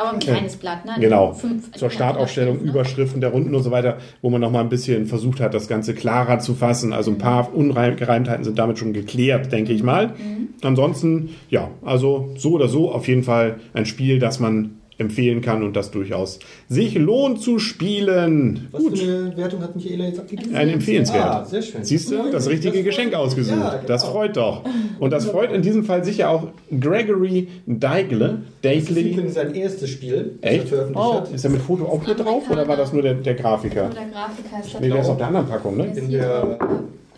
Aber 0.00 0.12
ein 0.14 0.19
kleines 0.19 0.57
Blatt, 0.57 0.85
ne? 0.87 0.92
Genau. 0.99 1.35
Fünf- 1.35 1.73
Zur 1.73 1.90
Startaufstellung, 1.90 2.57
ne? 2.62 2.62
Überschriften 2.62 3.21
der 3.21 3.30
Runden 3.30 3.54
und 3.54 3.62
so 3.62 3.71
weiter, 3.71 3.99
wo 4.23 4.30
man 4.30 4.40
nochmal 4.40 4.62
ein 4.62 4.71
bisschen 4.71 5.07
versucht 5.07 5.40
hat, 5.40 5.52
das 5.52 5.69
Ganze 5.69 5.95
klarer 5.95 6.38
zu 6.38 6.54
fassen. 6.54 6.92
Also 6.92 7.11
ein 7.11 7.19
paar 7.19 7.54
Ungereimtheiten 7.54 8.45
sind 8.45 8.59
damit 8.59 8.78
schon 8.78 8.92
geklärt, 8.95 9.52
denke 9.52 9.73
ich 9.73 9.83
mal. 9.83 10.14
Ansonsten, 10.62 11.30
ja, 11.50 11.71
also 11.85 12.30
so 12.37 12.52
oder 12.52 12.69
so 12.69 12.90
auf 12.92 13.09
jeden 13.09 13.23
Fall 13.23 13.57
ein 13.75 13.87
Spiel, 13.87 14.19
das 14.19 14.40
man 14.40 14.79
empfehlen 15.00 15.40
kann 15.40 15.62
und 15.62 15.75
das 15.75 15.90
durchaus 15.90 16.38
sich 16.69 16.95
lohnt 16.95 17.40
zu 17.40 17.59
spielen. 17.59 18.69
Was 18.71 18.83
für 18.85 18.90
eine 19.04 19.37
Wertung 19.37 19.62
hat 19.62 19.75
Michaela 19.75 20.04
jetzt 20.04 20.21
abgegeben? 20.21 20.54
Ein 20.54 20.69
empfehlenswert. 20.69 21.25
Ah, 21.25 21.45
sehr 21.45 21.62
schön. 21.62 21.83
Siehst 21.83 22.11
du, 22.11 22.30
das 22.30 22.49
richtige 22.49 22.76
Das 22.76 22.85
Geschenk 22.85 23.14
ausgesucht. 23.14 23.59
Ja, 23.59 23.71
genau. 23.71 23.87
Das 23.87 24.04
freut 24.04 24.37
doch. 24.37 24.62
Und 24.99 25.11
das 25.12 25.25
freut 25.26 25.52
in 25.52 25.62
diesem 25.62 25.85
Fall 25.85 26.04
sicher 26.04 26.30
auch 26.30 26.49
Gregory 26.78 27.49
Daigle. 27.66 28.42
Das 28.62 28.75
ist 28.90 29.35
sein 29.35 29.54
erstes 29.54 29.90
Spiel, 29.90 30.33
das 30.40 30.50
Echt? 30.50 30.62
er 30.64 30.69
veröffentlicht 30.69 31.07
Oh. 31.09 31.14
hat. 31.14 31.33
Ist 31.33 31.45
er 31.45 31.50
mit 31.50 31.62
Foto 31.62 31.85
auch 31.87 32.04
hier 32.04 32.14
drauf 32.14 32.42
oder 32.50 32.69
war 32.69 32.76
das 32.76 32.92
nur 32.92 33.02
der, 33.02 33.14
der 33.14 33.35
Grafiker? 33.35 33.87
Oder 33.90 33.95
Grafiker 34.12 34.61
ist 34.64 34.75
das. 34.75 34.80
Nee, 34.80 34.88
der 34.88 35.00
ist 35.00 35.09
auf 35.09 35.16
der 35.16 35.26
anderen 35.28 35.47
Packung, 35.49 35.76
ne? 35.76 35.92
In 35.97 36.11
der, 36.11 36.59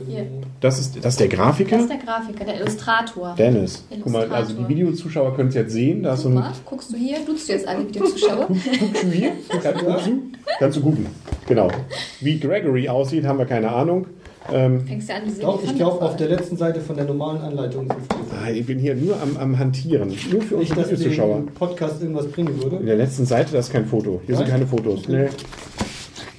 Hier. 0.06 0.26
Das 0.60 0.78
ist, 0.78 0.96
das 0.96 1.14
ist 1.14 1.20
der 1.20 1.28
Grafiker? 1.28 1.76
Das 1.76 1.84
ist 1.84 1.90
der 1.90 1.98
Grafiker, 1.98 2.44
der 2.44 2.60
Illustrator. 2.60 3.34
Dennis. 3.36 3.84
Guck 3.90 4.06
mal, 4.12 4.18
Illustrator. 4.20 4.36
also 4.36 4.54
die 4.54 4.68
Videozuschauer 4.68 5.36
können 5.36 5.48
es 5.48 5.54
jetzt 5.54 5.72
sehen. 5.72 6.02
Da 6.02 6.14
ist 6.14 6.22
so 6.22 6.28
ein. 6.28 6.42
guckst 6.64 6.92
du 6.92 6.96
hier? 6.96 7.18
Duzt 7.26 7.48
du 7.48 7.52
jetzt 7.52 7.66
alle 7.66 7.86
Videozuschauer? 7.86 8.46
Guckst 8.48 9.02
du 9.02 9.08
hier? 9.08 9.32
Kannst, 9.62 9.84
guckst 9.84 10.06
du? 10.06 10.12
Kannst 10.58 10.76
du 10.78 10.82
gucken. 10.82 11.06
Genau. 11.46 11.68
Wie 12.20 12.38
Gregory 12.38 12.88
aussieht, 12.88 13.24
haben 13.24 13.38
wir 13.38 13.46
keine 13.46 13.70
Ahnung. 13.70 14.06
Ähm, 14.52 14.86
Fängst 14.86 15.08
du 15.08 15.14
an, 15.14 15.22
diese 15.24 15.40
Doch, 15.42 15.62
ich 15.62 15.74
glaube, 15.76 16.02
auf 16.04 16.16
der 16.16 16.28
letzten 16.28 16.56
Seite 16.56 16.80
von 16.80 16.96
der 16.96 17.04
normalen 17.04 17.40
Anleitung 17.42 17.88
ah, 17.90 18.50
ich 18.50 18.66
bin 18.66 18.78
hier 18.78 18.94
nur 18.94 19.20
am, 19.20 19.36
am 19.36 19.58
Hantieren. 19.58 20.08
Nur 20.30 20.42
für 20.42 20.56
Nicht, 20.56 20.70
unsere 20.70 20.80
dass 20.88 21.00
Videozuschauer. 21.00 21.44
Podcast 21.54 22.02
irgendwas 22.02 22.26
bringen 22.28 22.48
In 22.54 22.62
würde. 22.62 22.84
der 22.84 22.96
letzten 22.96 23.24
Seite, 23.24 23.52
das 23.52 23.66
ist 23.66 23.72
kein 23.72 23.86
Foto. 23.86 24.20
Hier 24.26 24.36
sind 24.36 24.48
Nein? 24.48 24.52
keine 24.54 24.66
Fotos. 24.66 25.08
Nee. 25.08 25.28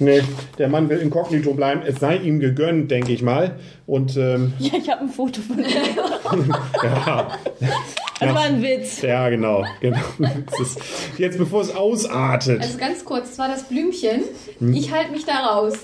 Nee, 0.04 0.22
der 0.58 0.68
Mann 0.68 0.88
will 0.88 0.98
inkognito 0.98 1.54
bleiben. 1.54 1.82
Es 1.86 2.00
sei 2.00 2.16
ihm 2.16 2.40
gegönnt, 2.40 2.90
denke 2.90 3.12
ich 3.12 3.22
mal. 3.22 3.56
Und 3.86 4.16
ähm, 4.16 4.52
Ja, 4.58 4.72
ich 4.78 4.88
habe 4.90 5.02
ein 5.02 5.08
Foto 5.08 5.40
von 5.40 5.56
dir. 5.62 5.64
ja, 6.82 7.28
Das 8.20 8.32
war 8.32 8.42
ein 8.42 8.62
Witz. 8.62 9.02
ja, 9.02 9.28
genau. 9.28 9.64
genau. 9.80 9.98
Ist, 10.60 10.78
jetzt 11.18 11.36
bevor 11.36 11.62
es 11.62 11.74
ausartet. 11.74 12.60
Also 12.62 12.78
ganz 12.78 13.04
kurz, 13.04 13.30
das 13.30 13.38
war 13.38 13.48
das 13.48 13.64
Blümchen. 13.64 14.22
Hm? 14.60 14.72
Ich 14.72 14.92
halte 14.92 15.10
mich 15.10 15.24
da 15.26 15.34
raus. 15.44 15.74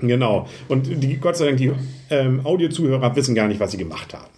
Genau. 0.00 0.46
Und 0.68 1.02
die, 1.02 1.16
Gott 1.16 1.36
sei 1.38 1.46
Dank, 1.46 1.56
die 1.56 1.72
ähm, 2.10 2.42
Audiozuhörer 2.44 3.16
wissen 3.16 3.34
gar 3.34 3.48
nicht, 3.48 3.58
was 3.58 3.70
sie 3.72 3.78
gemacht 3.78 4.12
haben. 4.12 4.28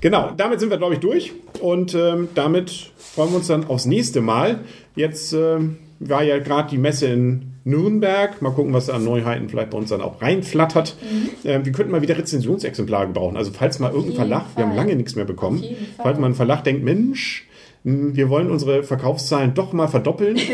Genau, 0.00 0.32
damit 0.36 0.58
sind 0.60 0.70
wir, 0.70 0.76
glaube 0.76 0.94
ich, 0.94 1.00
durch. 1.00 1.32
Und 1.60 1.94
ähm, 1.94 2.28
damit 2.34 2.90
freuen 2.98 3.30
wir 3.30 3.36
uns 3.36 3.46
dann 3.46 3.68
aufs 3.68 3.86
nächste 3.86 4.20
Mal. 4.20 4.60
Jetzt 4.96 5.32
ähm, 5.32 5.78
war 6.00 6.24
ja 6.24 6.38
gerade 6.40 6.68
die 6.68 6.78
Messe 6.78 7.06
in 7.06 7.53
Nürnberg. 7.64 8.40
Mal 8.42 8.50
gucken, 8.50 8.72
was 8.72 8.86
da 8.86 8.94
an 8.94 9.04
Neuheiten 9.04 9.48
vielleicht 9.48 9.70
bei 9.70 9.78
uns 9.78 9.88
dann 9.88 10.02
auch 10.02 10.22
reinflattert. 10.22 10.96
Mhm. 11.00 11.30
Ähm, 11.44 11.64
wir 11.64 11.72
könnten 11.72 11.92
mal 11.92 12.02
wieder 12.02 12.16
Rezensionsexemplare 12.16 13.08
gebrauchen. 13.08 13.36
Also 13.36 13.52
falls 13.52 13.78
mal 13.78 13.90
irgendein 13.90 14.16
Verlag, 14.16 14.42
Fall. 14.42 14.56
wir 14.56 14.66
haben 14.66 14.76
lange 14.76 14.96
nichts 14.96 15.16
mehr 15.16 15.24
bekommen, 15.24 15.64
falls 15.96 16.18
mal 16.18 16.26
ein 16.26 16.34
Verlag 16.34 16.64
denkt, 16.64 16.84
Mensch, 16.84 17.46
hm, 17.84 18.14
wir 18.16 18.28
wollen 18.28 18.50
unsere 18.50 18.82
Verkaufszahlen 18.82 19.54
doch 19.54 19.72
mal 19.72 19.88
verdoppeln. 19.88 20.38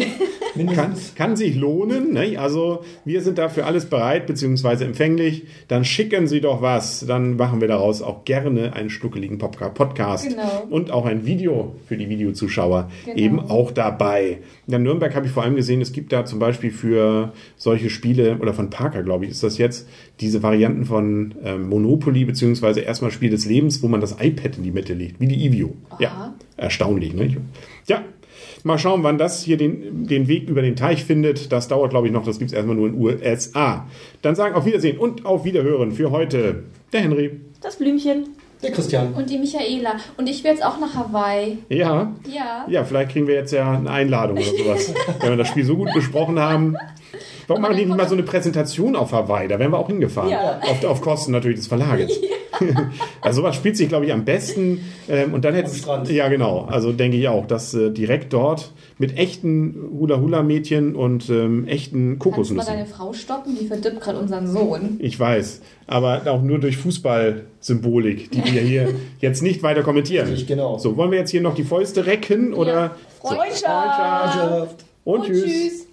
kann, 0.67 0.95
kann, 1.15 1.37
sich 1.37 1.57
lohnen. 1.57 2.13
Ne? 2.13 2.39
Also 2.39 2.83
wir 3.05 3.21
sind 3.21 3.39
dafür 3.39 3.67
alles 3.67 3.87
bereit 3.87 4.27
bzw. 4.27 4.85
empfänglich. 4.85 5.45
Dann 5.69 5.85
schicken 5.85 6.27
Sie 6.27 6.41
doch 6.41 6.63
was. 6.63 7.05
Dann 7.07 7.37
machen 7.37 7.61
wir 7.61 7.69
daraus 7.69 8.03
auch 8.03 8.25
gerne 8.25 8.75
einen 8.75 8.91
schnuckeligen 8.91 9.39
Podcast 9.39 10.29
genau. 10.29 10.67
und 10.71 10.91
auch 10.91 11.07
ein 11.07 11.25
Video 11.27 11.75
für 11.87 11.97
die 11.97 12.09
Videozuschauer 12.09 12.91
genau. 13.05 13.17
eben 13.17 13.41
auch 13.41 13.71
dabei. 13.71 14.39
In 14.67 14.83
Nürnberg 14.83 15.15
habe 15.15 15.27
ich 15.27 15.33
vor 15.33 15.43
allem 15.43 15.57
gesehen, 15.57 15.81
es 15.81 15.93
gibt 15.93 16.13
da 16.13 16.25
zum 16.25 16.39
Beispiel 16.39 16.71
für 16.71 17.33
solche 17.57 17.91
Spiele 17.91 18.39
oder 18.39 18.55
von 18.55 18.71
Parker, 18.71 19.03
glaube 19.03 19.25
ich, 19.25 19.33
ist 19.33 19.43
das 19.43 19.59
jetzt 19.59 19.89
diese 20.21 20.43
Varianten 20.43 20.85
von 20.85 21.35
äh, 21.45 21.57
Monopoly 21.57 22.25
bzw. 22.25 22.83
erstmal 22.83 23.11
Spiel 23.11 23.31
des 23.31 23.47
Lebens, 23.47 23.83
wo 23.83 23.89
man 23.89 24.01
das 24.01 24.17
iPad 24.21 24.59
in 24.59 24.65
die 24.65 24.71
Mitte 24.71 24.95
legt, 24.95 25.21
wie 25.21 25.29
die 25.29 25.47
Evio. 25.47 25.75
Ja, 25.99 26.35
erstaunlich. 26.57 27.15
Ne? 27.15 27.37
Ja, 27.87 28.05
Mal 28.65 28.79
schauen, 28.79 29.03
wann 29.03 29.19
das 29.19 29.43
hier 29.43 29.57
den, 29.57 30.07
den 30.07 30.29
Weg 30.29 30.49
über 30.49 30.63
den 30.63 30.77
Teich 30.77 31.05
findet. 31.05 31.53
Das 31.53 31.69
dauert, 31.69 31.91
glaube 31.91 32.07
ich, 32.07 32.13
noch. 32.13 32.25
Das 32.25 32.39
gibt 32.39 32.51
es 32.51 32.57
erstmal 32.57 32.77
nur 32.77 32.89
in 32.89 32.95
USA. 32.95 33.87
Dann 34.23 34.35
sagen 34.35 34.55
auf 34.55 34.67
Wiedersehen 34.67 34.99
und 34.99 35.25
auf 35.25 35.45
Wiederhören 35.45 35.93
für 35.93 36.11
heute 36.11 36.65
der 36.93 37.01
Henry. 37.01 37.41
Das 37.63 37.77
Blümchen. 37.77 38.29
Der 38.63 38.73
Christian. 38.73 39.15
Und 39.15 39.31
die 39.31 39.39
Michaela. 39.39 39.95
Und 40.19 40.29
ich 40.29 40.45
will 40.45 40.51
jetzt 40.51 40.65
auch 40.65 40.79
nach 40.79 40.95
Hawaii. 40.95 41.59
Ja. 41.71 42.13
Ja. 42.31 42.67
Ja, 42.69 42.85
vielleicht 42.85 43.13
kriegen 43.13 43.27
wir 43.27 43.35
jetzt 43.35 43.53
ja 43.53 43.73
eine 43.73 43.91
Einladung 43.91 44.37
oder 44.37 44.47
sowas. 44.47 44.93
wenn 45.21 45.31
wir 45.31 45.37
das 45.39 45.49
Spiel 45.49 45.65
so 45.65 45.77
gut 45.77 45.93
besprochen 45.95 46.39
haben. 46.39 46.77
Warum 47.47 47.63
machen 47.63 47.77
die 47.77 47.87
nicht 47.87 47.97
mal 47.97 48.07
so 48.07 48.15
eine 48.15 48.23
Präsentation 48.23 48.97
auf 48.97 49.13
Hawaii? 49.13 49.49
Da 49.49 49.59
wären 49.59 49.73
wir 49.73 49.79
auch 49.79 49.89
hingefahren. 49.89 50.31
Ja. 50.31 50.61
Auf, 50.61 50.85
auf 50.85 51.01
Kosten 51.01 51.33
natürlich 51.33 51.59
des 51.59 51.67
Verlages. 51.67 52.21
Ja. 52.31 52.37
also 53.21 53.41
sowas 53.43 53.57
spielt 53.57 53.77
sich, 53.77 53.89
glaube 53.89 54.07
ich, 54.07 54.13
am 54.13 54.25
besten. 54.25 54.81
Ähm, 55.09 55.35
und 55.35 55.45
dann 55.45 55.55
hätte 55.55 55.71
Ja, 56.13 56.29
genau. 56.29 56.67
Also 56.71 56.93
denke 56.93 57.17
ich 57.17 57.29
auch, 57.29 57.47
dass 57.47 57.75
äh, 57.75 57.91
direkt 57.91 58.33
dort 58.33 58.73
mit 58.99 59.17
echten 59.17 59.75
Hula-Hula-Mädchen 59.99 60.95
und 60.95 61.29
ähm, 61.31 61.67
echten 61.67 62.19
Kokosnüssen. 62.19 62.57
Kannst 62.57 62.69
du 62.69 62.73
mal 62.73 62.79
deine 62.79 62.91
Frau 62.91 63.13
stoppen? 63.13 63.57
Die 63.59 63.67
verdippt 63.67 64.01
gerade 64.01 64.19
unseren 64.19 64.47
Sohn. 64.47 64.97
Ich 64.99 65.19
weiß. 65.19 65.63
Aber 65.87 66.23
auch 66.27 66.43
nur 66.43 66.59
durch 66.59 66.77
Fußball-Symbolik, 66.77 68.31
die 68.31 68.45
wir 68.45 68.61
hier 68.61 68.95
jetzt 69.21 69.43
nicht 69.43 69.63
weiter 69.63 69.83
kommentieren. 69.83 70.33
Ich, 70.33 70.47
genau. 70.47 70.79
So, 70.79 70.97
wollen 70.97 71.11
wir 71.11 71.19
jetzt 71.19 71.31
hier 71.31 71.43
noch 71.43 71.55
die 71.55 71.65
Fäuste 71.65 72.07
recken? 72.07 72.55
Oder 72.55 72.73
ja. 72.73 72.97
Freundschaft. 73.21 73.59
So, 73.59 74.41
Freundschaft. 74.41 74.85
Und, 75.05 75.21
und 75.21 75.27
tschüss. 75.27 75.45
tschüss. 75.45 75.90